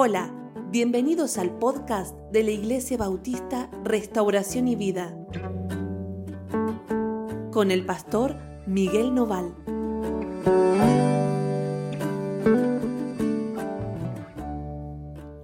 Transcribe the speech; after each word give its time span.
Hola, 0.00 0.32
bienvenidos 0.70 1.38
al 1.38 1.58
podcast 1.58 2.16
de 2.30 2.44
la 2.44 2.52
Iglesia 2.52 2.96
Bautista 2.96 3.68
Restauración 3.82 4.68
y 4.68 4.76
Vida 4.76 5.12
con 7.50 7.72
el 7.72 7.84
pastor 7.84 8.36
Miguel 8.64 9.12
Noval. 9.12 9.52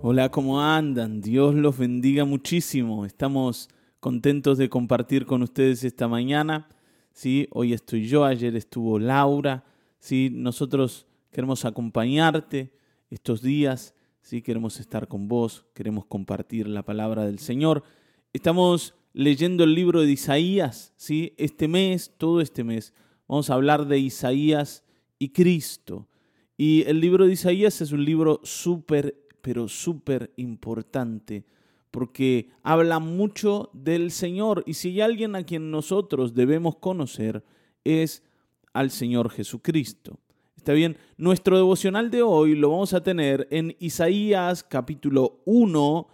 Hola, 0.03 0.29
¿cómo 0.29 0.61
andan? 0.61 1.21
Dios 1.21 1.57
los 1.57 1.77
bendiga 1.77 2.25
muchísimo. 2.25 3.05
Estamos 3.05 3.68
contentos 3.99 4.57
de 4.57 4.68
compartir 4.68 5.27
con 5.27 5.43
ustedes 5.43 5.82
esta 5.82 6.07
mañana. 6.07 6.68
¿sí? 7.13 7.49
Hoy 7.50 7.73
estoy 7.73 8.07
yo, 8.07 8.25
ayer 8.25 8.55
estuvo 8.55 9.00
Laura. 9.00 9.64
¿sí? 9.99 10.31
Nosotros 10.32 11.09
queremos 11.32 11.64
acompañarte 11.64 12.73
estos 13.11 13.43
días 13.43 13.93
¿sí? 14.25 14.41
queremos 14.43 14.81
estar 14.81 15.07
con 15.07 15.29
vos, 15.29 15.67
queremos 15.75 16.07
compartir 16.07 16.67
la 16.67 16.82
palabra 16.82 17.27
del 17.27 17.39
Señor. 17.39 17.85
Estamos 18.32 18.95
leyendo 19.13 19.65
el 19.65 19.75
libro 19.75 20.01
de 20.01 20.11
Isaías, 20.11 20.93
¿sí? 20.96 21.35
este 21.37 21.69
mes, 21.69 22.13
todo 22.17 22.41
este 22.41 22.65
mes, 22.65 22.95
vamos 23.29 23.51
a 23.51 23.55
hablar 23.55 23.87
de 23.87 23.99
Isaías 23.99 24.82
y 25.18 25.29
Cristo. 25.29 26.09
Y 26.57 26.82
el 26.82 27.01
libro 27.01 27.27
de 27.27 27.35
Isaías 27.35 27.81
es 27.82 27.93
un 27.93 28.05
libro 28.05 28.41
súper, 28.43 29.15
pero 29.43 29.68
súper 29.68 30.32
importante, 30.37 31.45
porque 31.91 32.48
habla 32.62 33.01
mucho 33.01 33.70
del 33.75 34.11
Señor. 34.11 34.65
Y 34.67 34.75
si 34.75 34.89
hay 34.89 35.01
alguien 35.03 35.37
a 35.37 35.45
quien 35.45 35.70
nosotros 35.70 36.34
debemos 36.34 36.77
conocer, 36.77 37.45
es 37.84 38.23
al 38.73 38.91
Señor 38.91 39.31
Jesucristo. 39.31 40.19
Está 40.64 40.73
bien, 40.73 40.97
nuestro 41.19 41.59
devocional 41.59 42.11
de 42.11 42.23
hoy 42.23 42.55
lo 42.55 42.70
vamos 42.70 42.95
a 42.95 43.03
tener 43.03 43.47
en 43.51 43.77
Isaías 43.81 44.65
capítulo 44.65 45.43
1, 45.45 46.09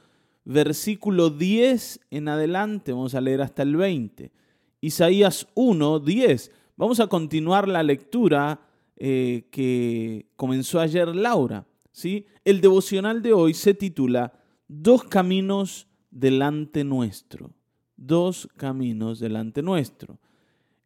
versículo 0.45 1.31
10 1.31 2.01
en 2.11 2.27
adelante. 2.27 2.91
Vamos 2.91 3.15
a 3.15 3.21
leer 3.21 3.43
hasta 3.43 3.63
el 3.63 3.77
20. 3.77 4.33
Isaías 4.81 5.47
1, 5.55 6.01
10. 6.01 6.51
Vamos 6.77 6.99
a 6.99 7.07
continuar 7.07 7.69
la 7.69 7.85
lectura 7.85 8.61
eh, 8.97 9.47
que 9.53 10.27
comenzó 10.35 10.81
ayer 10.81 11.15
Laura. 11.15 11.65
¿sí? 11.93 12.27
El 12.45 12.61
devocional 12.61 13.23
de 13.23 13.33
hoy 13.33 13.55
se 13.55 13.73
titula 13.73 14.33
Dos 14.67 15.05
caminos 15.05 15.87
delante 16.11 16.83
nuestro. 16.83 17.53
Dos 17.97 18.49
caminos 18.57 19.21
delante 19.21 19.63
nuestro. 19.63 20.19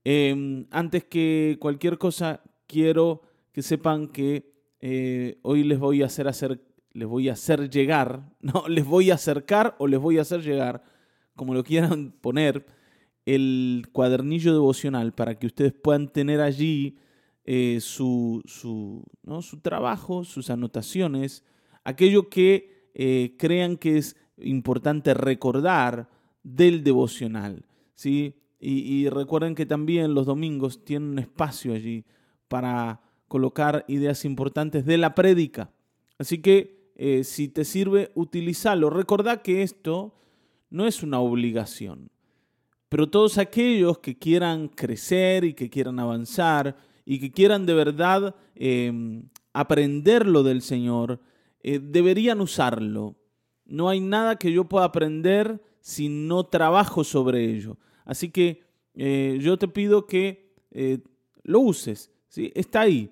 Em, 0.04 0.66
antes 0.70 1.04
que 1.04 1.56
cualquier 1.58 1.96
cosa, 1.96 2.42
quiero 2.66 3.22
que 3.54 3.62
sepan 3.62 4.08
que 4.08 4.52
eh, 4.80 5.38
hoy 5.42 5.62
les 5.62 5.78
voy 5.78 6.02
a 6.02 6.06
hacer, 6.06 6.60
les 6.92 7.08
voy 7.08 7.28
a 7.28 7.34
hacer 7.34 7.70
llegar, 7.70 8.34
no, 8.40 8.66
les 8.68 8.84
voy 8.84 9.12
a 9.12 9.14
acercar 9.14 9.76
o 9.78 9.86
les 9.86 10.00
voy 10.00 10.18
a 10.18 10.22
hacer 10.22 10.42
llegar, 10.42 10.82
como 11.36 11.54
lo 11.54 11.62
quieran 11.62 12.10
poner, 12.20 12.66
el 13.24 13.86
cuadernillo 13.92 14.52
devocional 14.52 15.12
para 15.14 15.38
que 15.38 15.46
ustedes 15.46 15.72
puedan 15.72 16.12
tener 16.12 16.40
allí 16.40 16.98
eh, 17.44 17.78
su, 17.80 18.42
su, 18.44 19.04
¿no? 19.22 19.40
su, 19.40 19.60
trabajo, 19.60 20.24
sus 20.24 20.50
anotaciones, 20.50 21.44
aquello 21.84 22.28
que 22.28 22.90
eh, 22.92 23.36
crean 23.38 23.76
que 23.76 23.98
es 23.98 24.16
importante 24.36 25.14
recordar 25.14 26.10
del 26.42 26.82
devocional. 26.82 27.64
¿sí? 27.94 28.34
Y 28.58 29.08
recuerden 29.10 29.54
que 29.54 29.66
también 29.66 30.14
los 30.14 30.26
domingos 30.26 30.84
tienen 30.84 31.10
un 31.10 31.18
espacio 31.18 31.74
allí 31.74 32.04
para 32.48 33.02
colocar 33.34 33.84
ideas 33.88 34.24
importantes 34.24 34.86
de 34.86 34.96
la 34.96 35.16
prédica. 35.16 35.68
Así 36.20 36.38
que 36.38 36.92
eh, 36.94 37.24
si 37.24 37.48
te 37.48 37.64
sirve, 37.64 38.12
utilízalo. 38.14 38.90
Recordá 38.90 39.42
que 39.42 39.64
esto 39.64 40.14
no 40.70 40.86
es 40.86 41.02
una 41.02 41.18
obligación, 41.18 42.12
pero 42.88 43.10
todos 43.10 43.38
aquellos 43.38 43.98
que 43.98 44.16
quieran 44.16 44.68
crecer 44.68 45.42
y 45.42 45.52
que 45.52 45.68
quieran 45.68 45.98
avanzar 45.98 46.76
y 47.04 47.18
que 47.18 47.32
quieran 47.32 47.66
de 47.66 47.74
verdad 47.74 48.36
em, 48.54 49.24
aprender 49.52 50.28
lo 50.28 50.44
del 50.44 50.62
Señor, 50.62 51.18
eh, 51.58 51.80
deberían 51.82 52.40
usarlo. 52.40 53.16
No 53.64 53.88
hay 53.88 53.98
nada 53.98 54.36
que 54.36 54.52
yo 54.52 54.66
pueda 54.66 54.84
aprender 54.84 55.60
si 55.80 56.08
no 56.08 56.44
trabajo 56.44 57.02
sobre 57.02 57.50
ello. 57.50 57.78
Así 58.04 58.30
que 58.30 58.62
eh, 58.94 59.38
yo 59.40 59.56
te 59.56 59.66
pido 59.66 60.06
que 60.06 60.54
lo 61.42 61.58
uses. 61.58 62.12
¿sí? 62.28 62.52
Está 62.54 62.82
ahí 62.82 63.10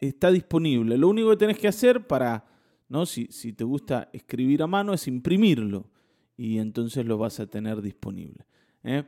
está 0.00 0.30
disponible. 0.30 0.96
Lo 0.96 1.08
único 1.08 1.30
que 1.30 1.36
tenés 1.36 1.58
que 1.58 1.68
hacer 1.68 2.06
para, 2.06 2.46
¿no? 2.88 3.06
si, 3.06 3.26
si 3.26 3.52
te 3.52 3.64
gusta 3.64 4.08
escribir 4.12 4.62
a 4.62 4.66
mano, 4.66 4.94
es 4.94 5.06
imprimirlo 5.06 5.90
y 6.36 6.58
entonces 6.58 7.04
lo 7.04 7.18
vas 7.18 7.38
a 7.38 7.46
tener 7.46 7.82
disponible. 7.82 8.46
¿eh? 8.82 9.04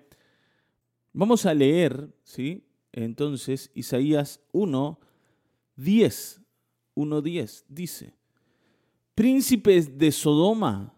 Vamos 1.14 1.46
a 1.46 1.54
leer, 1.54 2.14
¿sí? 2.24 2.66
Entonces, 2.92 3.70
Isaías 3.74 4.40
1, 4.52 5.00
10, 5.76 6.42
1, 6.94 7.22
10, 7.22 7.64
dice, 7.68 8.14
Príncipes 9.14 9.96
de 9.96 10.12
Sodoma, 10.12 10.94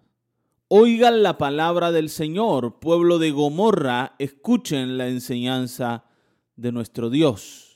oigan 0.68 1.22
la 1.22 1.38
palabra 1.38 1.92
del 1.92 2.08
Señor, 2.08 2.80
pueblo 2.80 3.18
de 3.18 3.30
Gomorra, 3.30 4.16
escuchen 4.18 4.98
la 4.98 5.08
enseñanza 5.08 6.04
de 6.56 6.72
nuestro 6.72 7.10
Dios. 7.10 7.73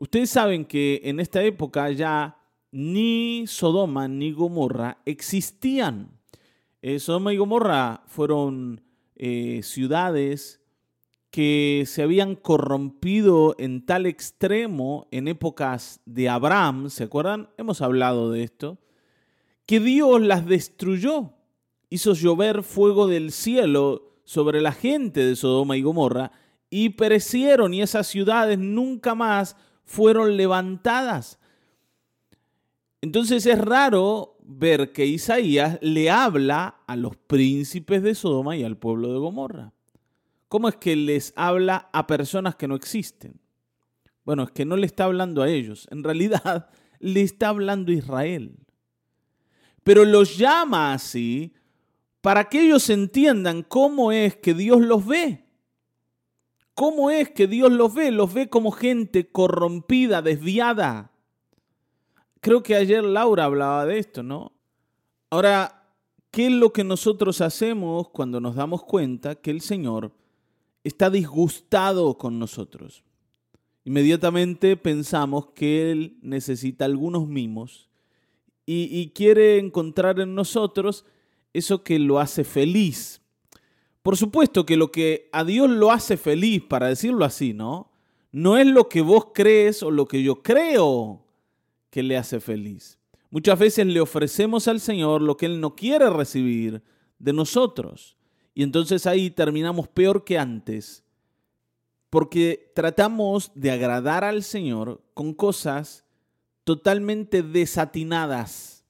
Ustedes 0.00 0.30
saben 0.30 0.64
que 0.64 1.02
en 1.04 1.20
esta 1.20 1.42
época 1.42 1.90
ya 1.90 2.38
ni 2.72 3.44
Sodoma 3.46 4.08
ni 4.08 4.32
Gomorra 4.32 4.96
existían. 5.04 6.18
Eh, 6.80 6.98
Sodoma 6.98 7.34
y 7.34 7.36
Gomorra 7.36 8.02
fueron 8.06 8.80
eh, 9.14 9.60
ciudades 9.62 10.62
que 11.30 11.84
se 11.86 12.02
habían 12.02 12.34
corrompido 12.34 13.54
en 13.58 13.84
tal 13.84 14.06
extremo 14.06 15.06
en 15.10 15.28
épocas 15.28 16.00
de 16.06 16.30
Abraham, 16.30 16.88
¿se 16.88 17.04
acuerdan? 17.04 17.50
Hemos 17.58 17.82
hablado 17.82 18.30
de 18.30 18.42
esto, 18.42 18.78
que 19.66 19.80
Dios 19.80 20.22
las 20.22 20.46
destruyó, 20.46 21.34
hizo 21.90 22.14
llover 22.14 22.62
fuego 22.62 23.06
del 23.06 23.32
cielo 23.32 24.16
sobre 24.24 24.62
la 24.62 24.72
gente 24.72 25.20
de 25.26 25.36
Sodoma 25.36 25.76
y 25.76 25.82
Gomorra 25.82 26.32
y 26.70 26.88
perecieron 26.90 27.74
y 27.74 27.82
esas 27.82 28.06
ciudades 28.06 28.58
nunca 28.58 29.14
más 29.14 29.56
fueron 29.90 30.36
levantadas. 30.36 31.40
Entonces 33.00 33.44
es 33.44 33.58
raro 33.58 34.36
ver 34.40 34.92
que 34.92 35.04
Isaías 35.04 35.80
le 35.82 36.10
habla 36.10 36.76
a 36.86 36.94
los 36.94 37.16
príncipes 37.16 38.00
de 38.04 38.14
Sodoma 38.14 38.56
y 38.56 38.62
al 38.62 38.76
pueblo 38.76 39.12
de 39.12 39.18
Gomorra. 39.18 39.72
¿Cómo 40.46 40.68
es 40.68 40.76
que 40.76 40.94
les 40.94 41.32
habla 41.34 41.90
a 41.92 42.06
personas 42.06 42.54
que 42.54 42.68
no 42.68 42.76
existen? 42.76 43.40
Bueno, 44.24 44.44
es 44.44 44.52
que 44.52 44.64
no 44.64 44.76
le 44.76 44.86
está 44.86 45.06
hablando 45.06 45.42
a 45.42 45.48
ellos, 45.48 45.88
en 45.90 46.04
realidad 46.04 46.70
le 47.00 47.22
está 47.22 47.48
hablando 47.48 47.90
a 47.90 47.96
Israel. 47.96 48.60
Pero 49.82 50.04
los 50.04 50.38
llama 50.38 50.92
así 50.92 51.52
para 52.20 52.44
que 52.44 52.62
ellos 52.62 52.88
entiendan 52.90 53.64
cómo 53.64 54.12
es 54.12 54.36
que 54.36 54.54
Dios 54.54 54.82
los 54.82 55.04
ve. 55.04 55.49
¿Cómo 56.80 57.10
es 57.10 57.30
que 57.30 57.46
Dios 57.46 57.70
los 57.70 57.92
ve? 57.92 58.10
Los 58.10 58.32
ve 58.32 58.48
como 58.48 58.70
gente 58.70 59.28
corrompida, 59.28 60.22
desviada. 60.22 61.12
Creo 62.40 62.62
que 62.62 62.74
ayer 62.74 63.04
Laura 63.04 63.44
hablaba 63.44 63.84
de 63.84 63.98
esto, 63.98 64.22
¿no? 64.22 64.52
Ahora, 65.28 65.92
¿qué 66.30 66.46
es 66.46 66.52
lo 66.52 66.72
que 66.72 66.82
nosotros 66.82 67.42
hacemos 67.42 68.08
cuando 68.08 68.40
nos 68.40 68.54
damos 68.54 68.82
cuenta 68.82 69.34
que 69.34 69.50
el 69.50 69.60
Señor 69.60 70.14
está 70.82 71.10
disgustado 71.10 72.16
con 72.16 72.38
nosotros? 72.38 73.04
Inmediatamente 73.84 74.74
pensamos 74.78 75.48
que 75.54 75.92
Él 75.92 76.16
necesita 76.22 76.86
algunos 76.86 77.28
mimos 77.28 77.90
y, 78.64 78.88
y 78.90 79.10
quiere 79.10 79.58
encontrar 79.58 80.18
en 80.18 80.34
nosotros 80.34 81.04
eso 81.52 81.84
que 81.84 81.98
lo 81.98 82.20
hace 82.20 82.42
feliz, 82.42 83.19
por 84.02 84.16
supuesto 84.16 84.64
que 84.64 84.76
lo 84.76 84.90
que 84.90 85.28
a 85.32 85.44
Dios 85.44 85.68
lo 85.68 85.92
hace 85.92 86.16
feliz, 86.16 86.62
para 86.62 86.88
decirlo 86.88 87.24
así, 87.24 87.52
¿no? 87.52 87.90
No 88.32 88.56
es 88.56 88.66
lo 88.66 88.88
que 88.88 89.02
vos 89.02 89.28
crees 89.34 89.82
o 89.82 89.90
lo 89.90 90.06
que 90.06 90.22
yo 90.22 90.42
creo 90.42 91.26
que 91.90 92.02
le 92.02 92.16
hace 92.16 92.40
feliz. 92.40 92.98
Muchas 93.30 93.58
veces 93.58 93.86
le 93.86 94.00
ofrecemos 94.00 94.68
al 94.68 94.80
Señor 94.80 95.20
lo 95.20 95.36
que 95.36 95.46
Él 95.46 95.60
no 95.60 95.76
quiere 95.76 96.08
recibir 96.08 96.82
de 97.18 97.32
nosotros. 97.32 98.16
Y 98.54 98.62
entonces 98.62 99.06
ahí 99.06 99.30
terminamos 99.30 99.88
peor 99.88 100.24
que 100.24 100.38
antes. 100.38 101.04
Porque 102.08 102.72
tratamos 102.74 103.52
de 103.54 103.70
agradar 103.70 104.24
al 104.24 104.42
Señor 104.42 105.02
con 105.14 105.34
cosas 105.34 106.04
totalmente 106.64 107.42
desatinadas, 107.42 108.84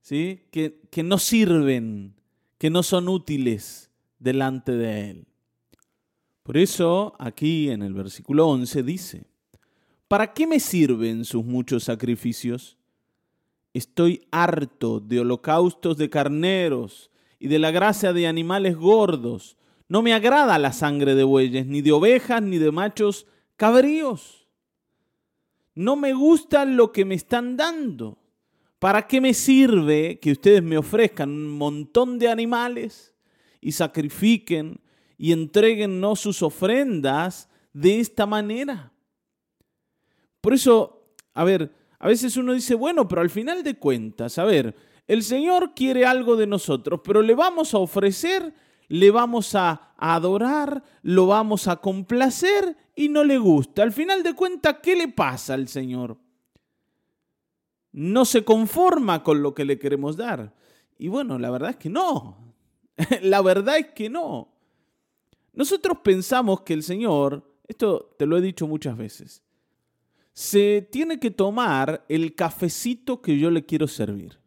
¿sí? 0.00 0.46
que, 0.50 0.80
que 0.90 1.02
no 1.02 1.18
sirven, 1.18 2.14
que 2.58 2.70
no 2.70 2.82
son 2.82 3.08
útiles 3.08 3.85
delante 4.18 4.72
de 4.72 5.10
Él. 5.10 5.26
Por 6.42 6.56
eso 6.56 7.14
aquí 7.18 7.70
en 7.70 7.82
el 7.82 7.92
versículo 7.92 8.46
11 8.46 8.82
dice, 8.84 9.24
¿para 10.06 10.32
qué 10.32 10.46
me 10.46 10.60
sirven 10.60 11.24
sus 11.24 11.44
muchos 11.44 11.84
sacrificios? 11.84 12.76
Estoy 13.74 14.26
harto 14.30 15.00
de 15.00 15.20
holocaustos 15.20 15.96
de 15.96 16.08
carneros 16.08 17.10
y 17.40 17.48
de 17.48 17.58
la 17.58 17.72
grasa 17.72 18.12
de 18.12 18.28
animales 18.28 18.76
gordos. 18.76 19.56
No 19.88 20.02
me 20.02 20.14
agrada 20.14 20.58
la 20.58 20.72
sangre 20.72 21.14
de 21.14 21.24
bueyes, 21.24 21.66
ni 21.66 21.82
de 21.82 21.92
ovejas, 21.92 22.40
ni 22.42 22.58
de 22.58 22.70
machos 22.70 23.26
cabríos. 23.56 24.46
No 25.74 25.96
me 25.96 26.14
gusta 26.14 26.64
lo 26.64 26.92
que 26.92 27.04
me 27.04 27.16
están 27.16 27.56
dando. 27.56 28.18
¿Para 28.78 29.06
qué 29.06 29.20
me 29.20 29.34
sirve 29.34 30.20
que 30.20 30.32
ustedes 30.32 30.62
me 30.62 30.78
ofrezcan 30.78 31.30
un 31.30 31.50
montón 31.50 32.20
de 32.20 32.28
animales 32.28 33.15
y 33.60 33.72
sacrifiquen 33.72 34.80
y 35.18 35.32
entreguen 35.32 36.02
sus 36.16 36.42
ofrendas 36.42 37.48
de 37.72 38.00
esta 38.00 38.26
manera? 38.26 38.92
Por 40.40 40.54
eso, 40.54 41.10
a 41.34 41.44
ver, 41.44 41.72
a 41.98 42.08
veces 42.08 42.36
uno 42.36 42.52
dice, 42.52 42.74
bueno, 42.74 43.08
pero 43.08 43.22
al 43.22 43.30
final 43.30 43.62
de 43.62 43.78
cuentas, 43.78 44.38
a 44.38 44.44
ver, 44.44 44.74
el 45.06 45.22
Señor 45.22 45.72
quiere 45.74 46.04
algo 46.04 46.36
de 46.36 46.46
nosotros, 46.46 47.00
pero 47.02 47.22
le 47.22 47.34
vamos 47.34 47.74
a 47.74 47.78
ofrecer, 47.78 48.54
le 48.88 49.10
vamos 49.10 49.54
a 49.54 49.92
adorar, 49.96 50.82
lo 51.02 51.26
vamos 51.26 51.68
a 51.68 51.76
complacer 51.76 52.76
y 52.94 53.08
no 53.08 53.24
le 53.24 53.38
gusta. 53.38 53.82
Al 53.82 53.92
final 53.92 54.22
de 54.22 54.34
cuentas, 54.34 54.76
¿qué 54.82 54.96
le 54.96 55.08
pasa 55.08 55.54
al 55.54 55.68
Señor? 55.68 56.16
No 57.92 58.24
se 58.24 58.44
conforma 58.44 59.22
con 59.22 59.42
lo 59.42 59.54
que 59.54 59.64
le 59.64 59.78
queremos 59.78 60.16
dar. 60.16 60.54
Y 60.98 61.08
bueno, 61.08 61.38
la 61.38 61.50
verdad 61.50 61.70
es 61.70 61.76
que 61.76 61.88
no. 61.88 62.45
la 63.22 63.42
verdad 63.42 63.78
es 63.78 63.88
que 63.88 64.08
no. 64.08 64.52
Nosotros 65.52 65.98
pensamos 66.02 66.62
que 66.62 66.74
el 66.74 66.82
Señor, 66.82 67.42
esto 67.66 68.14
te 68.18 68.26
lo 68.26 68.36
he 68.36 68.42
dicho 68.42 68.66
muchas 68.66 68.96
veces, 68.96 69.42
se 70.32 70.86
tiene 70.90 71.18
que 71.18 71.30
tomar 71.30 72.04
el 72.08 72.34
cafecito 72.34 73.22
que 73.22 73.38
yo 73.38 73.50
le 73.50 73.64
quiero 73.64 73.88
servir. 73.88 74.38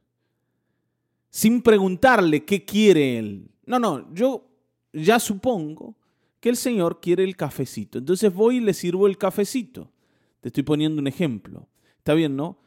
Sin 1.31 1.61
preguntarle 1.61 2.45
qué 2.45 2.63
quiere 2.63 3.17
él. 3.17 3.49
No, 3.65 3.79
no, 3.79 4.13
yo 4.13 4.47
ya 4.93 5.19
supongo 5.19 5.95
que 6.39 6.49
el 6.49 6.57
Señor 6.57 7.01
quiere 7.01 7.23
el 7.23 7.35
cafecito. 7.35 7.97
Entonces 7.97 8.33
voy 8.33 8.57
y 8.57 8.61
le 8.61 8.73
sirvo 8.73 9.07
el 9.07 9.17
cafecito. 9.17 9.91
Te 10.41 10.49
estoy 10.49 10.63
poniendo 10.63 11.01
un 11.01 11.07
ejemplo. 11.07 11.67
Está 11.97 12.13
bien, 12.13 12.35
¿no? 12.35 12.57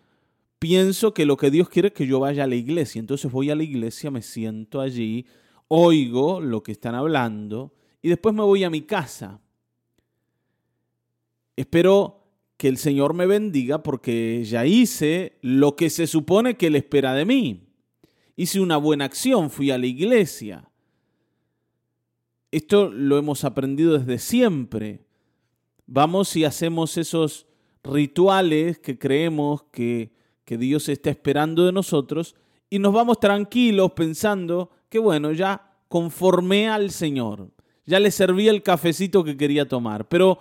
Pienso 0.58 1.14
que 1.14 1.26
lo 1.26 1.36
que 1.36 1.50
Dios 1.50 1.68
quiere 1.68 1.88
es 1.88 1.94
que 1.94 2.06
yo 2.06 2.20
vaya 2.20 2.44
a 2.44 2.46
la 2.46 2.54
iglesia. 2.54 3.00
Entonces 3.00 3.30
voy 3.30 3.50
a 3.50 3.56
la 3.56 3.62
iglesia, 3.62 4.10
me 4.10 4.22
siento 4.22 4.80
allí, 4.80 5.26
oigo 5.74 6.38
lo 6.42 6.62
que 6.62 6.72
están 6.72 6.94
hablando 6.94 7.72
y 8.02 8.10
después 8.10 8.34
me 8.34 8.42
voy 8.42 8.62
a 8.62 8.68
mi 8.68 8.82
casa. 8.82 9.40
Espero 11.56 12.26
que 12.58 12.68
el 12.68 12.76
Señor 12.76 13.14
me 13.14 13.24
bendiga 13.24 13.82
porque 13.82 14.44
ya 14.44 14.66
hice 14.66 15.38
lo 15.40 15.74
que 15.74 15.88
se 15.88 16.06
supone 16.06 16.58
que 16.58 16.66
Él 16.66 16.76
espera 16.76 17.14
de 17.14 17.24
mí. 17.24 17.68
Hice 18.36 18.60
una 18.60 18.76
buena 18.76 19.06
acción, 19.06 19.48
fui 19.48 19.70
a 19.70 19.78
la 19.78 19.86
iglesia. 19.86 20.70
Esto 22.50 22.90
lo 22.90 23.16
hemos 23.16 23.42
aprendido 23.44 23.98
desde 23.98 24.18
siempre. 24.18 25.06
Vamos 25.86 26.36
y 26.36 26.44
hacemos 26.44 26.98
esos 26.98 27.46
rituales 27.82 28.78
que 28.78 28.98
creemos 28.98 29.62
que, 29.72 30.12
que 30.44 30.58
Dios 30.58 30.90
está 30.90 31.08
esperando 31.08 31.64
de 31.64 31.72
nosotros 31.72 32.36
y 32.68 32.78
nos 32.78 32.92
vamos 32.92 33.20
tranquilos 33.20 33.92
pensando 33.92 34.70
que 34.92 34.98
bueno, 34.98 35.32
ya 35.32 35.74
conformé 35.88 36.68
al 36.68 36.90
Señor, 36.90 37.50
ya 37.86 37.98
le 37.98 38.10
serví 38.10 38.46
el 38.46 38.62
cafecito 38.62 39.24
que 39.24 39.38
quería 39.38 39.66
tomar, 39.66 40.06
pero 40.06 40.38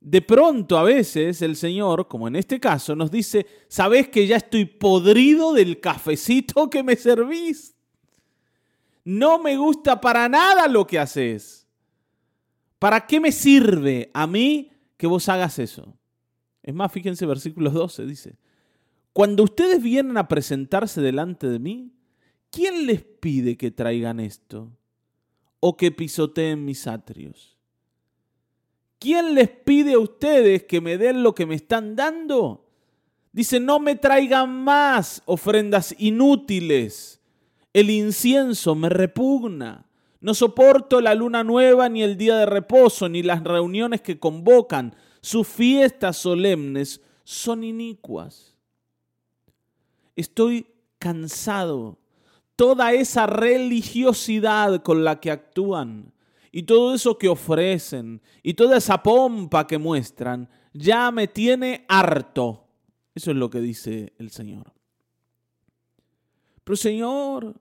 de 0.00 0.22
pronto 0.22 0.78
a 0.78 0.82
veces 0.84 1.42
el 1.42 1.54
Señor, 1.54 2.08
como 2.08 2.26
en 2.26 2.36
este 2.36 2.58
caso, 2.58 2.96
nos 2.96 3.10
dice, 3.10 3.44
¿sabes 3.68 4.08
que 4.08 4.26
ya 4.26 4.38
estoy 4.38 4.64
podrido 4.64 5.52
del 5.52 5.80
cafecito 5.80 6.70
que 6.70 6.82
me 6.82 6.96
servís? 6.96 7.76
No 9.04 9.38
me 9.38 9.58
gusta 9.58 10.00
para 10.00 10.30
nada 10.30 10.66
lo 10.66 10.86
que 10.86 10.98
haces. 10.98 11.68
¿Para 12.78 13.06
qué 13.06 13.20
me 13.20 13.32
sirve 13.32 14.10
a 14.14 14.26
mí 14.26 14.72
que 14.96 15.06
vos 15.06 15.28
hagas 15.28 15.58
eso? 15.58 15.94
Es 16.62 16.72
más, 16.72 16.90
fíjense 16.90 17.26
versículo 17.26 17.68
12, 17.68 18.06
dice, 18.06 18.38
cuando 19.12 19.42
ustedes 19.42 19.82
vienen 19.82 20.16
a 20.16 20.26
presentarse 20.26 21.02
delante 21.02 21.50
de 21.50 21.58
mí, 21.58 21.92
¿quién 22.50 22.86
les 22.86 23.02
pide 23.02 23.56
que 23.56 23.70
traigan 23.70 24.20
esto? 24.20 24.70
¿O 25.60 25.76
que 25.76 25.90
pisoteen 25.90 26.64
mis 26.64 26.86
atrios? 26.86 27.56
¿Quién 28.98 29.34
les 29.34 29.48
pide 29.48 29.94
a 29.94 29.98
ustedes 29.98 30.64
que 30.64 30.80
me 30.80 30.98
den 30.98 31.22
lo 31.22 31.34
que 31.34 31.46
me 31.46 31.54
están 31.54 31.96
dando? 31.96 32.66
Dice, 33.32 33.60
no 33.60 33.78
me 33.78 33.96
traigan 33.96 34.64
más 34.64 35.22
ofrendas 35.24 35.94
inútiles. 35.98 37.20
El 37.72 37.90
incienso 37.90 38.74
me 38.74 38.88
repugna. 38.88 39.86
No 40.20 40.34
soporto 40.34 41.00
la 41.00 41.14
luna 41.14 41.44
nueva, 41.44 41.88
ni 41.88 42.02
el 42.02 42.18
día 42.18 42.36
de 42.36 42.46
reposo, 42.46 43.08
ni 43.08 43.22
las 43.22 43.42
reuniones 43.42 44.02
que 44.02 44.18
convocan. 44.18 44.94
Sus 45.22 45.48
fiestas 45.48 46.16
solemnes 46.18 47.00
son 47.24 47.64
inicuas. 47.64 48.58
Estoy 50.16 50.66
cansado. 50.98 51.99
Toda 52.60 52.92
esa 52.92 53.26
religiosidad 53.26 54.82
con 54.82 55.02
la 55.02 55.18
que 55.18 55.30
actúan 55.30 56.12
y 56.52 56.64
todo 56.64 56.94
eso 56.94 57.16
que 57.16 57.30
ofrecen 57.30 58.20
y 58.42 58.52
toda 58.52 58.76
esa 58.76 59.02
pompa 59.02 59.66
que 59.66 59.78
muestran 59.78 60.46
ya 60.74 61.10
me 61.10 61.26
tiene 61.26 61.86
harto. 61.88 62.66
Eso 63.14 63.30
es 63.30 63.38
lo 63.38 63.48
que 63.48 63.62
dice 63.62 64.12
el 64.18 64.30
Señor. 64.30 64.74
Pero 66.62 66.76
Señor, 66.76 67.54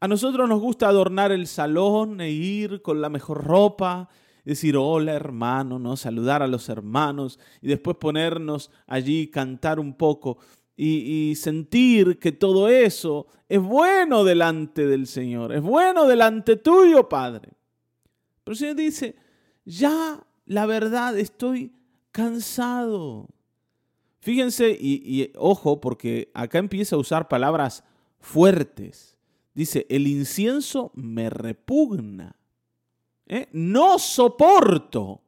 a 0.00 0.08
nosotros 0.08 0.48
nos 0.48 0.60
gusta 0.60 0.88
adornar 0.88 1.30
el 1.30 1.46
salón 1.46 2.20
e 2.20 2.32
ir 2.32 2.82
con 2.82 3.00
la 3.00 3.10
mejor 3.10 3.44
ropa, 3.44 4.08
decir 4.44 4.76
hola 4.76 5.12
hermano, 5.12 5.78
¿no? 5.78 5.96
saludar 5.96 6.42
a 6.42 6.48
los 6.48 6.68
hermanos 6.68 7.38
y 7.62 7.68
después 7.68 7.96
ponernos 7.98 8.72
allí, 8.88 9.28
cantar 9.28 9.78
un 9.78 9.94
poco 9.94 10.38
y, 10.80 11.34
sentir 11.34 12.20
que 12.20 12.30
todo 12.30 12.68
eso 12.68 13.26
es 13.48 13.60
bueno 13.60 14.22
delante 14.22 14.86
del 14.86 15.08
Señor, 15.08 15.52
es 15.52 15.60
bueno 15.60 16.06
delante 16.06 16.54
tuyo, 16.54 17.08
Padre. 17.08 17.48
Pero 18.44 18.52
el 18.52 18.58
Señor 18.58 18.76
dice, 18.76 19.16
ya 19.64 20.24
la 20.46 20.66
verdad 20.66 21.18
estoy 21.18 21.72
cansado. 22.12 23.28
Fíjense 24.20 24.70
y, 24.70 25.32
ojo, 25.34 25.80
porque 25.80 26.30
acá 26.32 26.58
empieza 26.58 26.94
a 26.94 27.00
usar 27.00 27.26
palabras 27.26 27.82
fuertes. 28.20 29.16
Dice, 29.54 29.84
el 29.88 30.06
incienso 30.06 30.92
me 30.94 31.28
repugna. 31.28 32.36
¿eh? 33.26 33.48
No 33.50 33.98
soporto 33.98 35.22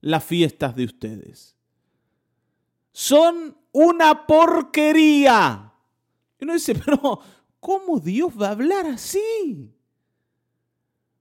las 0.00 0.24
fiestas 0.24 0.74
de 0.74 0.84
ustedes. 0.84 1.57
Son 2.98 3.56
una 3.70 4.26
porquería. 4.26 5.72
Y 6.36 6.42
uno 6.42 6.54
dice, 6.54 6.74
pero 6.84 7.20
¿cómo 7.60 8.00
Dios 8.00 8.32
va 8.36 8.48
a 8.48 8.50
hablar 8.50 8.86
así? 8.86 9.72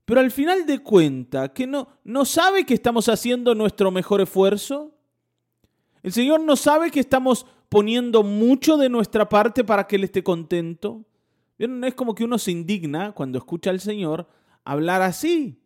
pero 0.04 0.22
al 0.22 0.32
final 0.32 0.66
de 0.66 0.80
cuenta, 0.80 1.54
que 1.54 1.68
no, 1.68 1.90
no 2.04 2.26
sabe 2.26 2.66
que 2.66 2.74
estamos 2.74 3.10
haciendo 3.10 3.54
nuestro 3.54 3.92
mejor 3.92 4.22
esfuerzo. 4.22 4.96
El 6.02 6.14
Señor 6.14 6.40
no 6.40 6.56
sabe 6.56 6.90
que 6.90 7.02
estamos 7.02 7.46
poniendo 7.70 8.24
mucho 8.24 8.78
de 8.78 8.90
nuestra 8.90 9.30
parte 9.30 9.64
para 9.64 9.86
que 9.86 9.98
Él 9.98 10.06
esté 10.06 10.24
contento. 10.24 11.06
Es 11.60 11.94
como 11.94 12.16
que 12.16 12.24
uno 12.24 12.40
se 12.40 12.52
indigna 12.52 13.12
cuando 13.12 13.38
escucha 13.38 13.70
al 13.70 13.82
Señor 13.82 14.28
hablar 14.64 15.04
así. 15.04 15.62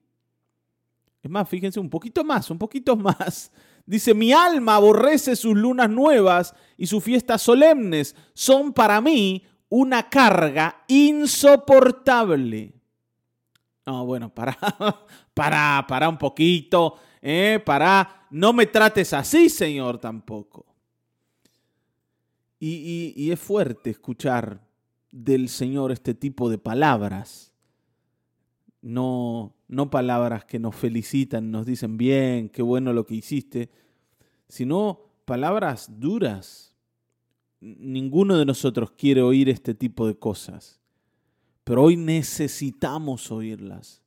Es 1.23 1.31
más, 1.31 1.47
fíjense 1.47 1.79
un 1.79 1.89
poquito 1.89 2.25
más, 2.25 2.49
un 2.49 2.57
poquito 2.57 2.95
más. 2.97 3.51
Dice, 3.85 4.13
mi 4.13 4.31
alma 4.31 4.75
aborrece 4.75 5.35
sus 5.35 5.55
lunas 5.55 5.89
nuevas 5.89 6.53
y 6.77 6.87
sus 6.87 7.03
fiestas 7.03 7.41
solemnes. 7.41 8.15
Son 8.33 8.73
para 8.73 9.01
mí 9.01 9.45
una 9.69 10.09
carga 10.09 10.83
insoportable. 10.87 12.73
No, 13.85 14.05
bueno, 14.05 14.33
para, 14.33 14.57
para, 15.33 15.85
para 15.87 16.09
un 16.09 16.17
poquito, 16.17 16.95
eh, 17.21 17.61
para, 17.65 18.27
no 18.29 18.53
me 18.53 18.67
trates 18.67 19.13
así, 19.13 19.49
Señor, 19.49 19.97
tampoco. 19.97 20.65
Y, 22.59 23.13
y 23.15 23.31
es 23.31 23.39
fuerte 23.39 23.89
escuchar 23.89 24.61
del 25.11 25.49
Señor 25.49 25.91
este 25.91 26.13
tipo 26.13 26.49
de 26.49 26.57
palabras. 26.57 27.53
No, 28.81 29.55
no 29.71 29.89
palabras 29.89 30.43
que 30.43 30.59
nos 30.59 30.75
felicitan, 30.75 31.49
nos 31.49 31.65
dicen 31.65 31.95
bien, 31.97 32.49
qué 32.49 32.61
bueno 32.61 32.91
lo 32.91 33.05
que 33.05 33.15
hiciste, 33.15 33.69
sino 34.49 34.99
palabras 35.23 35.89
duras. 35.97 36.75
Ninguno 37.61 38.37
de 38.37 38.45
nosotros 38.45 38.91
quiere 38.91 39.21
oír 39.21 39.47
este 39.47 39.73
tipo 39.73 40.05
de 40.05 40.15
cosas. 40.15 40.81
Pero 41.63 41.83
hoy 41.83 41.95
necesitamos 41.95 43.31
oírlas 43.31 44.01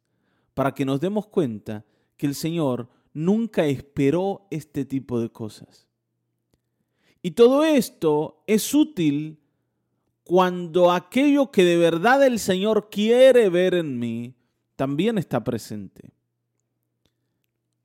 para 0.52 0.74
que 0.74 0.84
nos 0.84 1.00
demos 1.00 1.28
cuenta 1.28 1.86
que 2.18 2.26
el 2.26 2.34
Señor 2.34 2.90
nunca 3.14 3.64
esperó 3.64 4.46
este 4.50 4.84
tipo 4.84 5.18
de 5.18 5.30
cosas. 5.30 5.88
Y 7.22 7.30
todo 7.30 7.64
esto 7.64 8.42
es 8.46 8.74
útil 8.74 9.38
cuando 10.24 10.92
aquello 10.92 11.50
que 11.50 11.64
de 11.64 11.78
verdad 11.78 12.22
el 12.22 12.38
Señor 12.38 12.90
quiere 12.90 13.48
ver 13.48 13.72
en 13.72 13.98
mí 13.98 14.34
también 14.76 15.18
está 15.18 15.44
presente. 15.44 16.10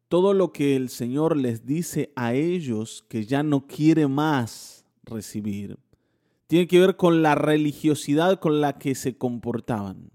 Todo 0.08 0.34
lo 0.34 0.52
que 0.52 0.76
el 0.76 0.90
Señor 0.90 1.38
les 1.38 1.66
dice 1.66 2.12
a 2.16 2.34
ellos 2.34 3.06
que 3.10 3.26
ya 3.26 3.44
no 3.44 3.68
quiere 3.68 4.08
más 4.08 4.86
recibir, 5.04 5.78
tiene 6.48 6.68
que 6.68 6.80
ver 6.80 6.96
con 6.96 7.22
la 7.22 7.36
religiosidad 7.36 8.40
con 8.40 8.60
la 8.60 8.80
que 8.80 8.96
se 8.96 9.18
comportaban. 9.18 10.10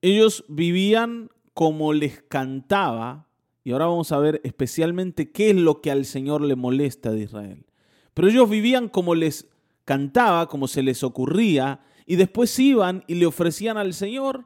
Ellos 0.00 0.44
vivían 0.48 1.30
como 1.54 1.92
les 1.92 2.22
cantaba, 2.22 3.26
y 3.64 3.72
ahora 3.72 3.86
vamos 3.86 4.12
a 4.12 4.18
ver 4.18 4.40
especialmente 4.44 5.32
qué 5.32 5.50
es 5.50 5.56
lo 5.56 5.80
que 5.80 5.90
al 5.90 6.04
Señor 6.04 6.42
le 6.42 6.54
molesta 6.54 7.10
de 7.10 7.22
Israel. 7.22 7.66
Pero 8.14 8.28
ellos 8.28 8.48
vivían 8.48 8.88
como 8.88 9.16
les 9.16 9.48
cantaba, 9.84 10.46
como 10.46 10.68
se 10.68 10.84
les 10.84 11.02
ocurría, 11.02 11.80
y 12.06 12.14
después 12.14 12.56
iban 12.60 13.02
y 13.08 13.16
le 13.16 13.26
ofrecían 13.26 13.76
al 13.76 13.92
Señor 13.92 14.44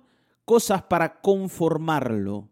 cosas 0.51 0.83
para 0.83 1.21
conformarlo. 1.21 2.49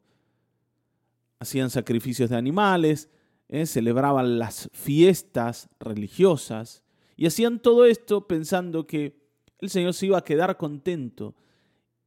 Hacían 1.41 1.69
sacrificios 1.69 2.31
de 2.31 2.37
animales, 2.37 3.09
¿eh? 3.49 3.67
celebraban 3.67 4.39
las 4.39 4.71
fiestas 4.73 5.69
religiosas, 5.81 6.85
y 7.17 7.27
hacían 7.27 7.59
todo 7.59 7.87
esto 7.87 8.29
pensando 8.29 8.87
que 8.87 9.21
el 9.59 9.69
Señor 9.69 9.95
se 9.95 10.07
iba 10.07 10.17
a 10.17 10.23
quedar 10.23 10.59
contento, 10.59 11.35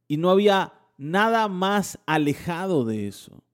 y 0.08 0.16
no 0.16 0.30
había 0.30 0.72
nada 0.96 1.46
más 1.48 1.98
alejado 2.06 2.86
de 2.86 3.06
eso. 3.06 3.44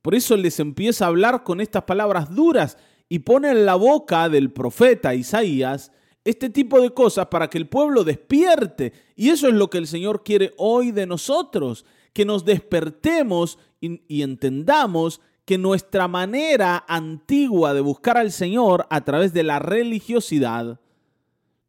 Por 0.00 0.14
eso 0.14 0.38
les 0.38 0.60
empieza 0.60 1.04
a 1.04 1.08
hablar 1.08 1.44
con 1.44 1.60
estas 1.60 1.82
palabras 1.82 2.34
duras 2.34 2.78
y 3.06 3.18
pone 3.18 3.50
en 3.50 3.66
la 3.66 3.74
boca 3.74 4.30
del 4.30 4.50
profeta 4.50 5.14
Isaías 5.14 5.92
este 6.24 6.50
tipo 6.50 6.80
de 6.80 6.90
cosas 6.92 7.26
para 7.26 7.48
que 7.48 7.58
el 7.58 7.68
pueblo 7.68 8.04
despierte. 8.04 8.92
Y 9.16 9.30
eso 9.30 9.48
es 9.48 9.54
lo 9.54 9.70
que 9.70 9.78
el 9.78 9.86
Señor 9.86 10.22
quiere 10.22 10.52
hoy 10.56 10.90
de 10.92 11.06
nosotros, 11.06 11.84
que 12.12 12.24
nos 12.24 12.44
despertemos 12.44 13.58
y, 13.80 14.22
entendamos 14.22 15.20
que 15.44 15.56
nuestra 15.56 16.06
manera 16.08 16.84
antigua 16.86 17.72
de 17.72 17.80
buscar 17.80 18.18
al 18.18 18.30
Señor 18.30 18.86
a 18.90 19.00
través 19.04 19.32
de 19.32 19.42
la 19.42 19.58
religiosidad 19.58 20.80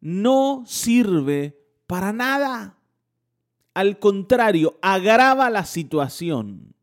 no 0.00 0.62
sirve 0.66 1.58
para 1.86 2.12
nada. 2.12 2.78
Al 3.74 3.98
contrario, 3.98 4.78
agrava 4.82 5.48
la 5.48 5.64
situación. 5.64 6.74